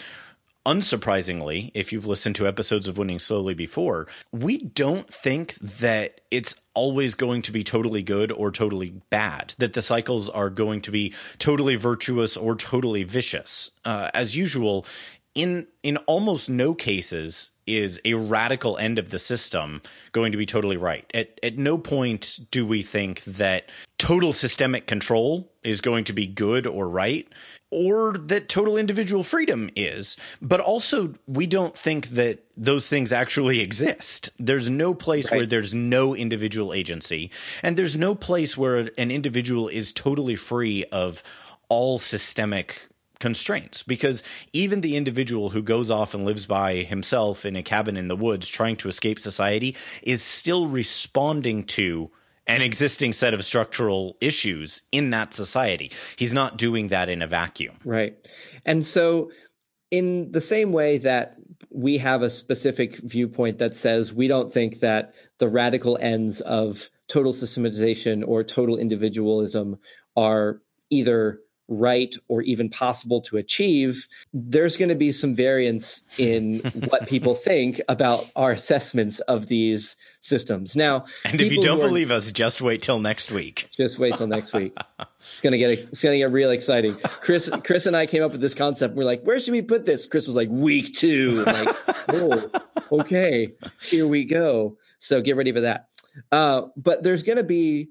unsurprisingly, 0.67 1.71
if 1.75 1.93
you've 1.93 2.07
listened 2.07 2.35
to 2.37 2.47
episodes 2.47 2.89
of 2.89 2.99
Winning 2.99 3.21
Slowly 3.21 3.55
before, 3.55 4.09
we 4.33 4.59
don't 4.59 5.09
think 5.09 5.55
that 5.55 6.21
it's 6.31 6.57
always 6.77 7.17
going 7.17 7.43
to 7.43 7.51
be 7.51 7.65
totally 7.65 8.03
good 8.03 8.31
or 8.31 8.53
totally 8.53 8.91
bad, 9.11 9.55
that 9.59 9.73
the 9.73 9.83
cycles 9.83 10.29
are 10.29 10.51
going 10.51 10.81
to 10.83 10.93
be 10.93 11.13
totally 11.39 11.75
virtuous 11.75 12.37
or 12.37 12.55
totally 12.55 13.03
vicious. 13.03 13.73
Uh, 13.85 14.11
as 14.15 14.37
usual, 14.37 14.87
in 15.35 15.67
in 15.83 15.97
almost 16.07 16.49
no 16.49 16.75
cases 16.75 17.51
is 17.67 18.01
a 18.05 18.15
radical 18.15 18.77
end 18.79 18.99
of 18.99 19.11
the 19.11 19.19
system 19.19 19.83
going 20.13 20.33
to 20.33 20.39
be 20.39 20.47
totally 20.47 20.77
right. 20.77 21.05
At 21.15 21.39
at 21.43 21.59
no 21.59 21.79
point 21.79 22.41
do 22.51 22.67
we 22.67 22.83
think 22.83 23.25
that 23.25 23.69
total 23.99 24.33
systemic 24.33 24.87
control 24.87 25.51
is 25.63 25.81
going 25.81 26.05
to 26.05 26.13
be 26.13 26.27
good 26.27 26.67
or 26.67 26.89
right 26.89 27.27
or 27.71 28.13
that 28.13 28.49
total 28.49 28.77
individual 28.77 29.25
freedom 29.25 29.69
is. 29.75 30.17
But 30.41 30.61
also 30.61 31.15
we 31.27 31.47
don't 31.47 31.77
think 31.77 32.09
that 32.09 32.45
those 32.57 32.87
things 32.87 33.13
actually 33.13 33.61
exist. 33.69 34.31
There's 34.39 34.71
no 34.71 34.95
place 34.95 35.31
Right. 35.31 35.39
where 35.39 35.47
there's 35.47 35.75
no 35.75 36.15
individual 36.15 36.73
agency 36.73 37.31
and 37.63 37.77
there's 37.77 37.97
no 37.97 38.15
place 38.15 38.57
where 38.57 38.77
an 38.97 39.11
individual 39.11 39.69
is 39.69 39.93
totally 39.93 40.37
free 40.37 40.85
of 40.93 41.23
all 41.69 41.99
systemic 41.99 42.87
constraints 43.19 43.83
because 43.83 44.23
even 44.53 44.81
the 44.81 44.97
individual 44.97 45.51
who 45.51 45.63
goes 45.63 45.91
off 45.91 46.15
and 46.15 46.25
lives 46.25 46.47
by 46.47 46.77
himself 46.77 47.45
in 47.45 47.57
a 47.57 47.63
cabin 47.63 47.97
in 47.97 48.09
the 48.09 48.17
woods 48.17 48.47
trying 48.47 48.77
to 48.77 48.89
escape 48.89 49.19
society 49.19 49.75
is 50.03 50.23
still 50.23 50.67
responding 50.67 51.65
to 51.65 52.11
an 52.47 52.63
existing 52.63 53.13
set 53.13 53.35
of 53.35 53.45
structural 53.45 54.17
issues 54.21 54.83
in 54.93 55.11
that 55.11 55.33
society. 55.33 55.91
He's 56.17 56.33
not 56.33 56.57
doing 56.57 56.89
that 56.89 57.09
in 57.09 57.23
a 57.23 57.27
vacuum. 57.27 57.77
Right. 57.85 58.17
And 58.65 58.85
so, 58.85 59.31
in 59.91 60.33
the 60.33 60.41
same 60.41 60.73
way 60.73 60.99
that 60.99 61.37
we 61.71 61.99
have 61.99 62.23
a 62.23 62.31
specific 62.31 62.97
viewpoint 62.99 63.59
that 63.59 63.75
says 63.75 64.13
we 64.13 64.29
don't 64.29 64.53
think 64.53 64.81
that 64.81 65.15
the 65.39 65.49
radical 65.49 65.97
ends 66.01 66.41
of 66.41 66.91
total 67.09 67.33
systematization 67.33 68.23
or 68.23 68.43
total 68.43 68.79
individualism 68.79 69.79
are 70.17 70.61
either 70.91 71.41
right 71.69 72.15
or 72.29 72.43
even 72.43 72.69
possible 72.71 73.21
to 73.23 73.37
achieve, 73.39 74.07
there's 74.33 74.77
going 74.77 74.89
to 74.89 74.95
be 74.95 75.11
some 75.13 75.35
variance 75.35 76.03
in 76.19 76.61
what 76.89 77.07
people 77.09 77.35
think 77.35 77.81
about 77.89 78.31
our 78.37 78.53
assessments 78.53 79.19
of 79.21 79.47
these 79.49 79.97
systems. 80.21 80.77
Now, 80.77 81.05
And 81.25 81.41
if 81.41 81.53
you 81.53 81.61
don't 81.61 81.79
are- 81.81 81.89
believe 81.89 82.11
us, 82.11 82.31
just 82.33 82.61
wait 82.61 82.83
till 82.83 82.99
next 83.01 83.31
week. 83.33 83.69
just 83.77 83.99
wait 83.99 84.15
till 84.15 84.27
next 84.27 84.53
week. 84.53 84.77
It's 85.33 85.41
gonna 85.41 85.59
get 85.59 85.71
it's 85.71 86.01
gonna 86.05 86.19
get 86.19 86.31
real 86.31 86.51
exciting. 86.53 86.95
Chris 87.03 87.51
Chris 87.65 87.87
and 87.87 87.97
I 87.97 88.07
came 88.07 88.23
up 88.23 88.31
with 88.31 88.41
this 88.41 88.55
concept. 88.55 88.95
We're 88.95 89.03
like, 89.05 89.23
where 89.25 89.41
should 89.41 89.53
we 89.53 89.61
put 89.61 89.85
this? 89.85 90.07
Chris 90.07 90.25
was 90.29 90.37
like, 90.37 90.49
week 90.51 90.95
two. 90.95 91.43
I'm 91.45 91.65
like, 91.65 91.77
oh, 92.11 92.51
okay, 92.93 93.49
here 93.83 94.07
we 94.07 94.25
go. 94.25 94.79
So 94.99 95.21
get 95.21 95.35
ready 95.35 95.51
for 95.51 95.63
that. 95.63 95.89
Uh, 96.31 96.69
but 96.77 97.03
there's 97.03 97.25
gonna 97.25 97.43
be 97.43 97.89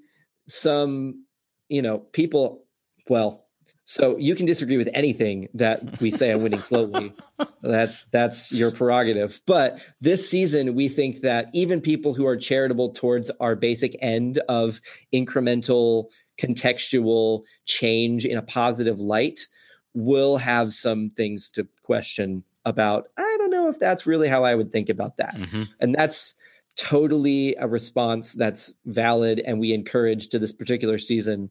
some, 0.48 1.26
you 1.68 1.82
know, 1.82 1.98
people. 1.98 2.64
Well, 3.08 3.45
so 3.88 4.16
you 4.18 4.34
can 4.34 4.46
disagree 4.46 4.76
with 4.76 4.88
anything 4.92 5.48
that 5.54 6.00
we 6.00 6.10
say 6.10 6.32
on 6.32 6.42
winning 6.42 6.60
slowly. 6.60 7.12
That's 7.62 8.04
that's 8.10 8.50
your 8.50 8.70
prerogative. 8.70 9.40
But 9.46 9.80
this 10.00 10.28
season, 10.28 10.74
we 10.74 10.88
think 10.88 11.20
that 11.20 11.50
even 11.52 11.80
people 11.80 12.14
who 12.14 12.26
are 12.26 12.36
charitable 12.36 12.92
towards 12.92 13.30
our 13.40 13.54
basic 13.54 13.96
end 14.00 14.38
of 14.48 14.80
incremental, 15.12 16.06
contextual 16.40 17.42
change 17.64 18.24
in 18.24 18.38
a 18.38 18.42
positive 18.42 18.98
light 18.98 19.46
will 19.94 20.36
have 20.36 20.72
some 20.72 21.10
things 21.10 21.48
to 21.50 21.68
question 21.82 22.42
about. 22.64 23.08
I 23.16 23.36
don't 23.38 23.50
know 23.50 23.68
if 23.68 23.78
that's 23.78 24.06
really 24.06 24.28
how 24.28 24.44
I 24.44 24.54
would 24.54 24.72
think 24.72 24.88
about 24.88 25.18
that. 25.18 25.36
hmm 25.36 25.62
And 25.78 25.94
that's 25.94 26.34
totally 26.76 27.54
a 27.58 27.68
response 27.68 28.32
that's 28.32 28.72
valid 28.84 29.40
and 29.40 29.60
we 29.60 29.72
encourage 29.72 30.28
to 30.28 30.38
this 30.38 30.52
particular 30.52 30.98
season. 30.98 31.50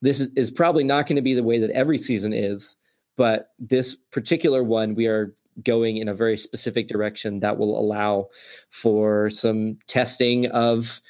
This 0.00 0.20
is, 0.20 0.50
probably 0.50 0.84
not 0.84 1.06
going 1.06 1.16
to 1.16 1.22
be 1.22 1.34
the 1.34 1.42
way 1.42 1.58
that 1.58 1.70
every 1.70 1.98
season 1.98 2.32
is, 2.32 2.76
but 3.16 3.50
this 3.58 3.94
particular 3.94 4.62
one, 4.62 4.94
we 4.94 5.06
are 5.06 5.34
going 5.64 5.96
in 5.96 6.08
a 6.08 6.14
very 6.14 6.38
specific 6.38 6.88
direction 6.88 7.40
that 7.40 7.58
will 7.58 7.78
allow 7.78 8.28
for 8.70 9.28
some 9.30 9.78
testing 9.88 10.46
of 10.46 11.00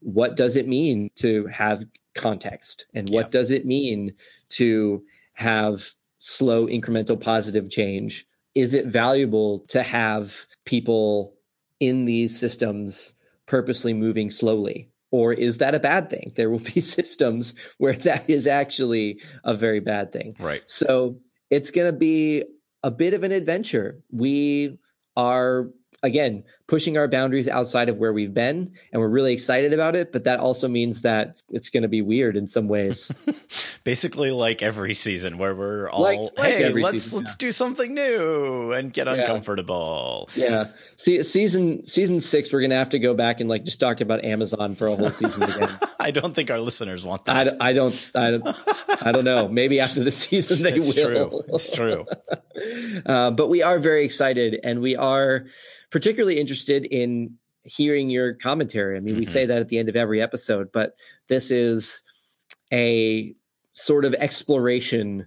what 0.00 0.36
does 0.36 0.56
it 0.56 0.66
mean 0.66 1.10
to 1.16 1.46
have 1.46 1.84
context 2.14 2.86
and 2.94 3.08
what 3.10 3.26
Yeah. 3.26 3.30
does 3.40 3.50
it 3.50 3.66
mean 3.66 4.14
to 4.50 5.04
have 5.34 5.92
slow 6.18 6.66
incremental 6.66 7.20
positive 7.20 7.70
change 7.70 8.26
is 8.54 8.74
it 8.74 8.86
valuable 8.86 9.60
to 9.60 9.82
have 9.82 10.46
people 10.64 11.34
in 11.80 12.06
these 12.06 12.36
systems 12.36 13.14
purposely 13.46 13.92
moving 13.94 14.30
slowly 14.30 14.88
or 15.10 15.32
is 15.32 15.58
that 15.58 15.74
a 15.74 15.80
bad 15.80 16.10
thing 16.10 16.32
there 16.36 16.50
will 16.50 16.58
be 16.74 16.80
systems 16.96 17.54
where 17.78 17.94
that 17.94 18.28
is 18.28 18.46
actually 18.46 19.20
a 19.44 19.54
very 19.54 19.80
bad 19.80 20.12
thing 20.12 20.36
Right. 20.38 20.62
so 20.66 21.18
it's 21.50 21.70
going 21.70 21.86
to 21.90 21.98
be 21.98 22.44
a 22.84 22.90
bit 22.90 23.14
of 23.14 23.24
an 23.24 23.32
adventure. 23.32 23.98
We 24.12 24.78
are, 25.16 25.70
again, 26.02 26.44
pushing 26.68 26.96
our 26.98 27.08
boundaries 27.08 27.48
outside 27.48 27.88
of 27.88 27.96
where 27.96 28.12
we've 28.12 28.34
been, 28.34 28.70
and 28.92 29.00
we're 29.00 29.08
really 29.08 29.32
excited 29.32 29.72
about 29.72 29.96
it. 29.96 30.12
But 30.12 30.24
that 30.24 30.38
also 30.38 30.68
means 30.68 31.02
that 31.02 31.36
it's 31.50 31.70
going 31.70 31.82
to 31.82 31.88
be 31.88 32.02
weird 32.02 32.36
in 32.36 32.46
some 32.46 32.68
ways. 32.68 33.10
Basically, 33.84 34.30
like 34.30 34.62
every 34.62 34.92
season, 34.94 35.38
where 35.38 35.54
we're 35.54 35.88
all, 35.88 36.02
Like- 36.02 36.18
like 36.38 36.52
hey, 36.52 36.68
let's 36.74 37.04
season, 37.04 37.18
let's 37.18 37.36
do 37.36 37.50
something 37.52 37.94
new 37.94 38.72
and 38.72 38.92
get 38.92 39.06
Yeah. 39.06 39.14
uncomfortable. 39.14 40.28
yeah. 40.36 40.66
See, 40.98 41.22
season 41.22 41.86
season 41.86 42.20
six, 42.20 42.52
we're 42.52 42.60
going 42.60 42.70
to 42.70 42.76
have 42.76 42.90
to 42.90 42.98
go 42.98 43.14
back 43.14 43.40
and 43.40 43.48
like 43.48 43.64
just 43.64 43.80
talk 43.80 44.00
about 44.02 44.22
Amazon 44.24 44.74
for 44.74 44.88
a 44.88 44.94
whole 44.96 45.10
season 45.10 45.42
again. 45.44 45.70
I 46.00 46.10
don't 46.10 46.34
think 46.34 46.50
our 46.50 46.60
listeners 46.60 47.04
want 47.06 47.28
I, 47.28 47.44
that. 47.44 47.50
d- 47.52 47.56
I 47.60 47.72
don't 47.72 48.10
I, 48.14 48.30
don't- 48.32 48.56
I 49.06 49.12
don't 49.12 49.24
know. 49.24 49.48
Maybe 49.48 49.80
after 49.80 50.04
the 50.04 50.10
season 50.24 50.62
they 50.64 50.74
it's 50.74 50.94
will. 50.94 51.06
true. 51.30 51.42
It's 51.48 51.70
true. 51.70 52.04
uh, 53.06 53.30
but 53.30 53.48
we 53.48 53.62
are 53.62 53.78
very 53.78 54.04
excited 54.04 54.58
and 54.62 54.80
we 54.80 54.96
are 54.96 55.46
particularly 55.90 56.38
interested 56.38 56.57
in 56.68 57.34
hearing 57.64 58.08
your 58.10 58.34
commentary. 58.34 58.96
I 58.96 59.00
mean, 59.00 59.16
we 59.16 59.26
Mhm. 59.26 59.30
say 59.30 59.46
that 59.46 59.58
at 59.58 59.68
the 59.68 59.78
end 59.78 59.88
of 59.88 59.96
every 59.96 60.22
episode, 60.22 60.70
but 60.72 60.96
this 61.28 61.50
is 61.50 62.02
a 62.72 63.34
sort 63.74 64.04
of 64.04 64.14
exploration 64.14 65.26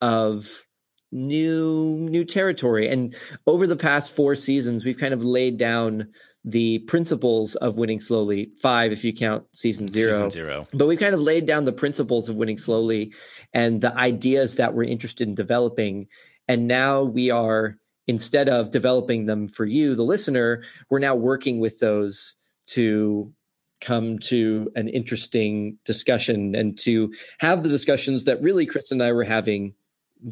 of 0.00 0.66
new 1.14 1.96
new 2.10 2.24
territory 2.24 2.88
and 2.88 3.14
over 3.46 3.66
the 3.66 3.76
past 3.76 4.10
four 4.16 4.34
seasons 4.34 4.82
we've 4.82 4.96
kind 4.96 5.12
of 5.12 5.22
laid 5.22 5.58
down 5.58 6.08
the 6.46 6.78
principles 6.80 7.54
of 7.56 7.76
winning 7.76 8.00
slowly 8.00 8.50
five 8.62 8.90
if 8.92 9.04
you 9.04 9.12
count 9.12 9.44
season 9.52 9.88
zero 9.88 10.10
Season 10.12 10.30
zero. 10.30 10.66
but 10.72 10.86
we've 10.88 10.98
kind 10.98 11.14
of 11.14 11.20
laid 11.20 11.44
down 11.46 11.66
the 11.66 11.72
principles 11.72 12.30
of 12.30 12.36
winning 12.36 12.56
slowly 12.56 13.12
and 13.52 13.82
the 13.82 13.94
ideas 13.98 14.56
that 14.56 14.72
we're 14.72 14.84
interested 14.84 15.28
in 15.28 15.34
developing 15.34 16.08
and 16.48 16.66
now 16.66 17.02
we 17.02 17.30
are 17.30 17.76
instead 18.06 18.48
of 18.48 18.70
developing 18.70 19.26
them 19.26 19.48
for 19.48 19.64
you 19.64 19.94
the 19.94 20.02
listener 20.02 20.62
we're 20.90 20.98
now 20.98 21.14
working 21.14 21.60
with 21.60 21.78
those 21.78 22.36
to 22.66 23.32
come 23.80 24.18
to 24.18 24.70
an 24.76 24.88
interesting 24.88 25.76
discussion 25.84 26.54
and 26.54 26.78
to 26.78 27.12
have 27.38 27.62
the 27.62 27.68
discussions 27.68 28.24
that 28.24 28.40
really 28.42 28.66
chris 28.66 28.90
and 28.90 29.02
i 29.02 29.12
were 29.12 29.24
having 29.24 29.74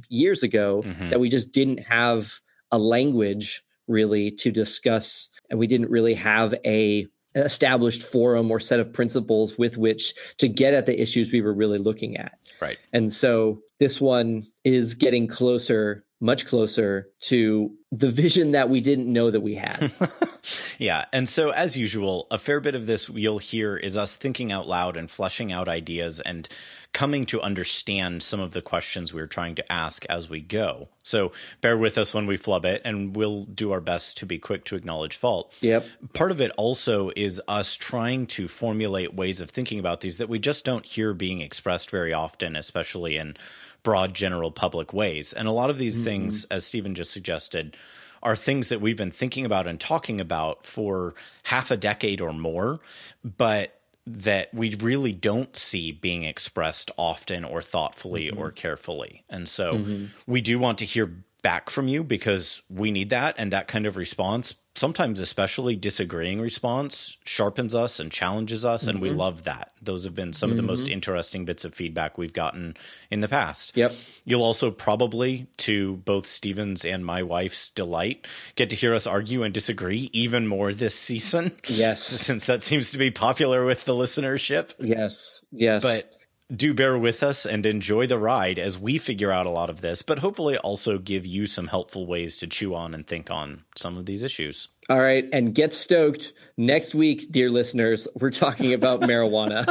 years 0.09 0.43
ago 0.43 0.83
Mhm. 0.87 1.11
that 1.11 1.21
we 1.21 1.29
just 1.29 1.51
didn't 1.53 1.79
have 1.81 2.41
a 2.71 2.79
language 2.79 3.63
really 3.89 4.31
to 4.33 4.51
discuss 4.53 5.29
and 5.51 5.59
we 5.59 5.67
didn't 5.67 5.91
really 5.91 6.15
have 6.15 6.55
a 6.65 7.07
established 7.37 8.03
forum 8.03 8.51
or 8.51 8.59
set 8.61 8.81
of 8.81 8.93
principles 8.93 9.57
with 9.59 9.77
which 9.77 10.15
to 10.39 10.49
get 10.49 10.75
at 10.75 10.87
the 10.87 11.01
issues 11.01 11.31
we 11.33 11.41
were 11.41 11.55
really 11.55 11.79
looking 11.79 12.17
at 12.17 12.39
Right. 12.61 12.79
and 12.93 13.13
so 13.13 13.63
this 13.79 14.01
one 14.01 14.45
is 14.65 14.95
getting 14.95 15.27
closer 15.29 16.05
much 16.21 16.47
closer 16.47 17.09
to 17.21 17.75
the 17.91 18.11
vision 18.11 18.53
that 18.53 18.69
we 18.69 18.81
didn't 18.81 19.11
know 19.11 19.31
that 19.31 19.41
we 19.41 19.55
had 19.55 19.91
yeah. 20.79 21.05
And 21.13 21.29
so, 21.29 21.51
as 21.51 21.77
usual, 21.77 22.27
a 22.31 22.39
fair 22.39 22.61
bit 22.61 22.75
of 22.75 22.87
this 22.87 23.09
you'll 23.09 23.39
hear 23.39 23.77
is 23.77 23.97
us 23.97 24.17
thinking 24.17 24.53
out 24.53 24.69
loud 24.69 24.97
and 24.97 25.11
fleshing 25.11 25.53
out 25.53 25.69
ideas 25.69 26.21
and 26.21 26.49
coming 26.93 27.25
to 27.25 27.41
understand 27.41 28.23
some 28.23 28.41
of 28.41 28.53
the 28.53 28.63
questions 28.63 29.15
we're 29.15 29.27
trying 29.27 29.55
to 29.55 29.73
ask 29.73 30.05
as 30.07 30.29
we 30.29 30.41
go. 30.41 30.89
So, 31.03 31.33
bear 31.61 31.77
with 31.77 31.99
us 31.99 32.15
when 32.15 32.27
we 32.27 32.37
flub 32.37 32.65
it, 32.65 32.83
and 32.85 33.15
we'll 33.15 33.43
do 33.43 33.73
our 33.73 33.81
best 33.81 34.17
to 34.19 34.27
be 34.27 34.39
quick 34.39 34.65
to 34.67 34.77
acknowledge 34.77 35.17
fault. 35.17 35.57
yep 35.61 35.87
Part 36.13 36.31
of 36.31 36.41
it 36.41 36.51
also 36.57 37.11
is 37.17 37.41
us 37.49 37.75
trying 37.75 38.27
to 38.29 38.49
formulate 38.49 39.15
ways 39.15 39.41
of 39.41 39.51
thinking 39.51 39.79
about 39.79 40.01
these 40.01 40.19
that 40.19 40.29
we 40.29 40.39
just 40.39 40.65
don't 40.65 40.87
hear 40.87 41.13
being 41.15 41.41
expressed 41.41 41.91
very 41.91 42.13
often, 42.13 42.57
especially 42.57 43.17
in 43.17 43.37
broad 43.83 44.15
general 44.15 44.51
public 44.51 44.93
ways. 44.93 45.33
And 45.33 45.49
a 45.49 45.53
lot 45.53 45.71
of 45.71 45.79
these 45.79 45.97
mm-hmm. 45.97 46.05
things, 46.05 46.45
as 46.45 46.67
Stephen 46.67 46.95
just 46.95 47.13
suggested, 47.13 47.77
are 48.23 48.37
things 48.37 48.69
that 48.69 48.81
we've 48.81 48.97
been 48.97 49.11
thinking 49.11 49.45
about 49.45 49.67
and 49.67 49.81
talking 49.81 50.21
about 50.21 50.65
for 50.67 51.15
half 51.45 51.71
a 51.71 51.77
decade 51.77 52.21
or 52.21 52.33
more, 52.33 52.81
but 53.25 53.81
that 54.07 54.53
we 54.53 54.75
really 54.77 55.13
don't 55.13 55.57
see 55.57 55.93
being 55.93 56.25
expressed 56.25 56.91
often 56.97 57.45
or 57.45 57.63
thoughtfully 57.63 58.27
mm-hmm. 58.27 58.39
or 58.39 58.51
carefully. 58.51 59.25
And 59.29 59.49
so 59.49 59.75
mm-hmm. 59.75 60.05
we 60.27 60.41
do 60.41 60.59
want 60.59 60.79
to 60.79 60.85
hear 60.85 61.13
back 61.43 61.71
from 61.71 61.89
you 61.89 62.05
because 62.05 62.63
we 62.69 62.91
need 62.91 63.11
that 63.11 63.35
and 63.39 63.53
that 63.53 63.69
kind 63.69 63.87
of 63.87 63.97
response 63.97 64.55
sometimes 64.75 65.21
especially 65.21 65.77
disagreeing 65.77 66.41
response 66.41 67.19
sharpens 67.25 67.75
us 67.75 68.01
and 68.01 68.11
challenges 68.11 68.65
us 68.65 68.87
and 68.87 69.01
we 69.01 69.09
mm-hmm. 69.09 69.19
love 69.19 69.45
that. 69.45 69.73
Those 69.83 70.05
have 70.05 70.15
been 70.15 70.33
some 70.33 70.51
of 70.51 70.57
the 70.57 70.63
most 70.63 70.85
mm-hmm. 70.85 70.93
interesting 70.93 71.45
bits 71.45 71.65
of 71.65 71.75
feedback 71.75 72.17
we've 72.17 72.33
gotten 72.33 72.77
in 73.11 73.21
the 73.21 73.29
past. 73.29 73.73
Yep. 73.75 73.93
You'll 74.25 74.43
also 74.43 74.71
probably, 74.71 75.47
to 75.59 75.97
both 75.99 76.27
Stephen's 76.27 76.85
and 76.85 77.05
my 77.05 77.23
wife's 77.23 77.71
delight, 77.71 78.27
get 78.55 78.71
to 78.71 78.77
hear 78.77 78.95
us 78.95 79.07
argue 79.07 79.43
and 79.43 79.53
disagree 79.53 80.09
even 80.13 80.47
more 80.47 80.73
this 80.73 80.95
season. 80.95 81.53
Yes. 81.67 82.03
Since 82.31 82.47
that 82.47 82.63
seems 82.63 82.91
to 82.93 82.99
be 82.99 83.11
popular 83.11 83.65
with 83.65 83.85
the 83.85 83.95
listenership. 83.95 84.75
yes. 84.79 85.43
Yes. 85.53 85.83
But 85.83 86.17
do 86.55 86.75
bear 86.75 86.99
with 86.99 87.23
us 87.23 87.47
and 87.47 87.65
enjoy 87.65 88.07
the 88.07 88.19
ride 88.19 88.59
as 88.59 88.79
we 88.79 88.99
figure 88.99 89.31
out 89.31 89.47
a 89.47 89.51
lot 89.51 89.71
of 89.71 89.81
this, 89.81 90.03
but 90.03 90.19
hopefully 90.19 90.57
also 90.59 90.99
give 90.99 91.25
you 91.25 91.47
some 91.47 91.69
helpful 91.69 92.07
ways 92.07 92.37
to 92.39 92.47
chew 92.47 92.75
on 92.75 92.95
and 92.95 93.07
think 93.07 93.31
on 93.31 93.65
some 93.77 93.97
of 93.97 94.07
these 94.07 94.23
issues. 94.23 94.69
all 94.89 95.01
right 95.01 95.25
and 95.33 95.55
get 95.55 95.73
stoked 95.73 96.33
next 96.57 96.95
week 96.95 97.31
dear 97.31 97.51
listeners 97.51 98.09
we're 98.19 98.31
talking 98.33 98.73
about 98.75 99.01
marijuana 99.11 99.65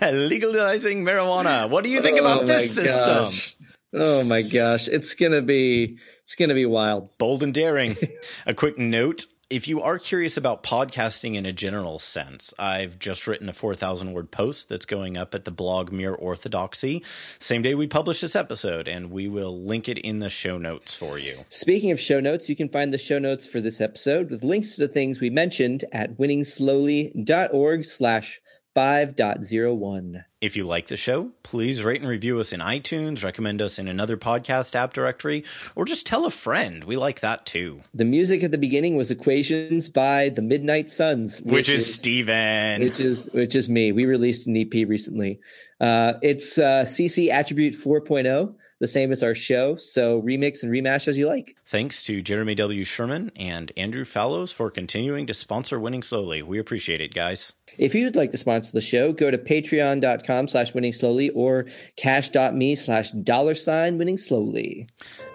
Legalizing 0.00 1.04
marijuana. 1.04 1.68
What 1.68 1.84
do 1.84 1.90
you 1.90 2.00
think 2.00 2.18
about 2.18 2.42
Oh 2.42 2.46
this 2.46 2.76
my 2.76 2.82
system? 2.82 3.04
gosh. 3.24 3.56
Oh 3.94 4.24
my 4.24 4.40
gosh, 4.42 4.88
it's 4.88 5.14
gonna 5.14 5.42
be 5.42 5.98
it's 6.24 6.34
gonna 6.34 6.54
be 6.54 6.64
wild. 6.66 7.16
bold 7.18 7.42
and 7.42 7.52
daring. 7.52 7.96
a 8.46 8.54
quick 8.54 8.78
note. 8.78 9.26
If 9.52 9.68
you 9.68 9.82
are 9.82 9.98
curious 9.98 10.38
about 10.38 10.62
podcasting 10.62 11.34
in 11.34 11.44
a 11.44 11.52
general 11.52 11.98
sense, 11.98 12.54
I've 12.58 12.98
just 12.98 13.26
written 13.26 13.50
a 13.50 13.52
4,000 13.52 14.14
word 14.14 14.30
post 14.30 14.70
that's 14.70 14.86
going 14.86 15.18
up 15.18 15.34
at 15.34 15.44
the 15.44 15.50
blog 15.50 15.92
Mere 15.92 16.14
Orthodoxy, 16.14 17.04
same 17.38 17.60
day 17.60 17.74
we 17.74 17.86
publish 17.86 18.22
this 18.22 18.34
episode, 18.34 18.88
and 18.88 19.10
we 19.10 19.28
will 19.28 19.62
link 19.62 19.90
it 19.90 19.98
in 19.98 20.20
the 20.20 20.30
show 20.30 20.56
notes 20.56 20.94
for 20.94 21.18
you. 21.18 21.44
Speaking 21.50 21.90
of 21.90 22.00
show 22.00 22.18
notes, 22.18 22.48
you 22.48 22.56
can 22.56 22.70
find 22.70 22.94
the 22.94 22.98
show 22.98 23.18
notes 23.18 23.44
for 23.44 23.60
this 23.60 23.82
episode 23.82 24.30
with 24.30 24.42
links 24.42 24.76
to 24.76 24.86
the 24.86 24.88
things 24.88 25.20
we 25.20 25.28
mentioned 25.28 25.84
at 25.92 26.16
winningslowly.org 26.16 27.84
slash 27.84 28.40
5.01. 28.74 30.24
If 30.40 30.56
you 30.56 30.66
like 30.66 30.88
the 30.88 30.96
show, 30.96 31.30
please 31.42 31.84
rate 31.84 32.00
and 32.00 32.10
review 32.10 32.40
us 32.40 32.52
in 32.52 32.60
iTunes, 32.60 33.22
recommend 33.24 33.62
us 33.62 33.78
in 33.78 33.86
another 33.86 34.16
podcast 34.16 34.74
app 34.74 34.92
directory, 34.92 35.44
or 35.76 35.84
just 35.84 36.06
tell 36.06 36.24
a 36.24 36.30
friend. 36.30 36.82
We 36.84 36.96
like 36.96 37.20
that 37.20 37.46
too. 37.46 37.80
The 37.94 38.04
music 38.04 38.42
at 38.42 38.50
the 38.50 38.58
beginning 38.58 38.96
was 38.96 39.10
Equations 39.10 39.88
by 39.88 40.30
the 40.30 40.42
Midnight 40.42 40.90
Suns, 40.90 41.40
Which, 41.42 41.68
is 41.68 41.92
Stephen. 41.94 42.80
which 42.82 42.98
is 42.98 43.28
which 43.32 43.54
is 43.54 43.68
me. 43.68 43.92
We 43.92 44.04
released 44.04 44.46
an 44.48 44.56
EP 44.56 44.72
recently. 44.88 45.38
Uh, 45.80 46.14
it's 46.22 46.58
uh, 46.58 46.84
CC 46.86 47.28
Attribute 47.30 47.74
4.0, 47.74 48.54
the 48.80 48.88
same 48.88 49.12
as 49.12 49.22
our 49.22 49.34
show. 49.34 49.76
So 49.76 50.20
remix 50.22 50.62
and 50.62 50.72
remash 50.72 51.06
as 51.08 51.16
you 51.16 51.28
like. 51.28 51.56
Thanks 51.64 52.02
to 52.04 52.20
Jeremy 52.22 52.54
W. 52.56 52.82
Sherman 52.84 53.30
and 53.36 53.70
Andrew 53.76 54.04
Fallows 54.04 54.50
for 54.50 54.70
continuing 54.70 55.26
to 55.26 55.34
sponsor 55.34 55.78
Winning 55.78 56.02
Slowly. 56.02 56.42
We 56.42 56.58
appreciate 56.58 57.00
it, 57.00 57.14
guys. 57.14 57.52
If 57.78 57.94
you'd 57.94 58.16
like 58.16 58.30
to 58.32 58.38
sponsor 58.38 58.72
the 58.72 58.80
show, 58.80 59.12
go 59.12 59.30
to 59.30 59.38
patreon.com 59.38 60.48
slash 60.48 60.74
winning 60.74 60.92
slowly 60.92 61.30
or 61.30 61.66
cash.me 61.96 62.74
slash 62.74 63.10
dollar 63.10 63.54
sign 63.54 63.98
winning 63.98 64.18
slowly. 64.18 64.88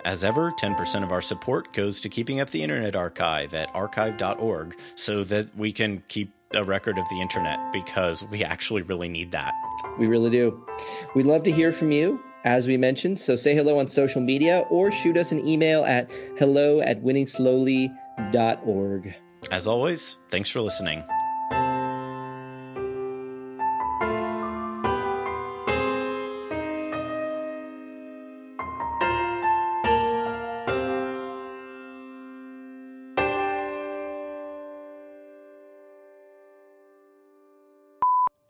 As 0.06 0.24
ever, 0.24 0.52
10% 0.52 1.04
of 1.04 1.12
our 1.12 1.22
support 1.22 1.74
goes 1.74 2.02
to 2.02 2.10
keeping 2.10 2.40
up 2.40 2.50
the 2.50 2.64
Internet 2.64 2.96
Archive 2.96 3.54
at 3.54 3.74
archive.org 3.76 4.76
so 4.96 5.24
that 5.26 5.56
we 5.56 5.72
can 5.72 6.04
keep 6.08 6.34
a 6.54 6.64
record 6.64 6.98
of 6.98 7.08
the 7.10 7.20
internet 7.20 7.60
because 7.74 8.24
we 8.24 8.42
actually 8.42 8.82
really 8.84 9.10
need 9.10 9.32
that. 9.32 9.54
We 10.00 10.08
really 10.08 10.30
do. 10.30 10.66
We'd 11.14 11.26
love 11.26 11.44
to 11.44 11.52
hear 11.52 11.74
from 11.74 11.92
you 11.92 12.24
as 12.48 12.66
we 12.66 12.78
mentioned. 12.78 13.20
So 13.20 13.36
say 13.36 13.54
hello 13.54 13.78
on 13.80 13.90
social 13.90 14.22
media 14.22 14.64
or 14.70 14.90
shoot 14.92 15.18
us 15.18 15.34
an 15.34 15.46
email 15.46 15.84
at 15.84 16.10
hello 16.38 16.80
at 16.80 17.04
winningslowly.org. 17.04 19.16
As 19.52 19.68
always, 19.68 20.18
thanks 20.30 20.50
for 20.50 20.62
listening. 20.62 21.04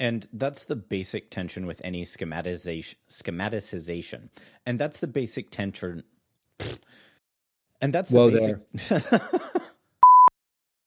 And 0.07 0.25
that's 0.31 0.63
the 0.63 0.77
basic 0.77 1.29
tension 1.29 1.65
with 1.65 1.81
any 1.83 2.03
schematization, 2.03 2.95
schematicization. 3.09 4.29
And 4.65 4.79
that's 4.79 5.01
the 5.01 5.07
basic 5.07 5.49
tension. 5.49 6.03
And 7.81 7.93
that's 7.93 8.09
the 8.09 8.17
Whoa 8.17 8.31
basic. 8.31 9.61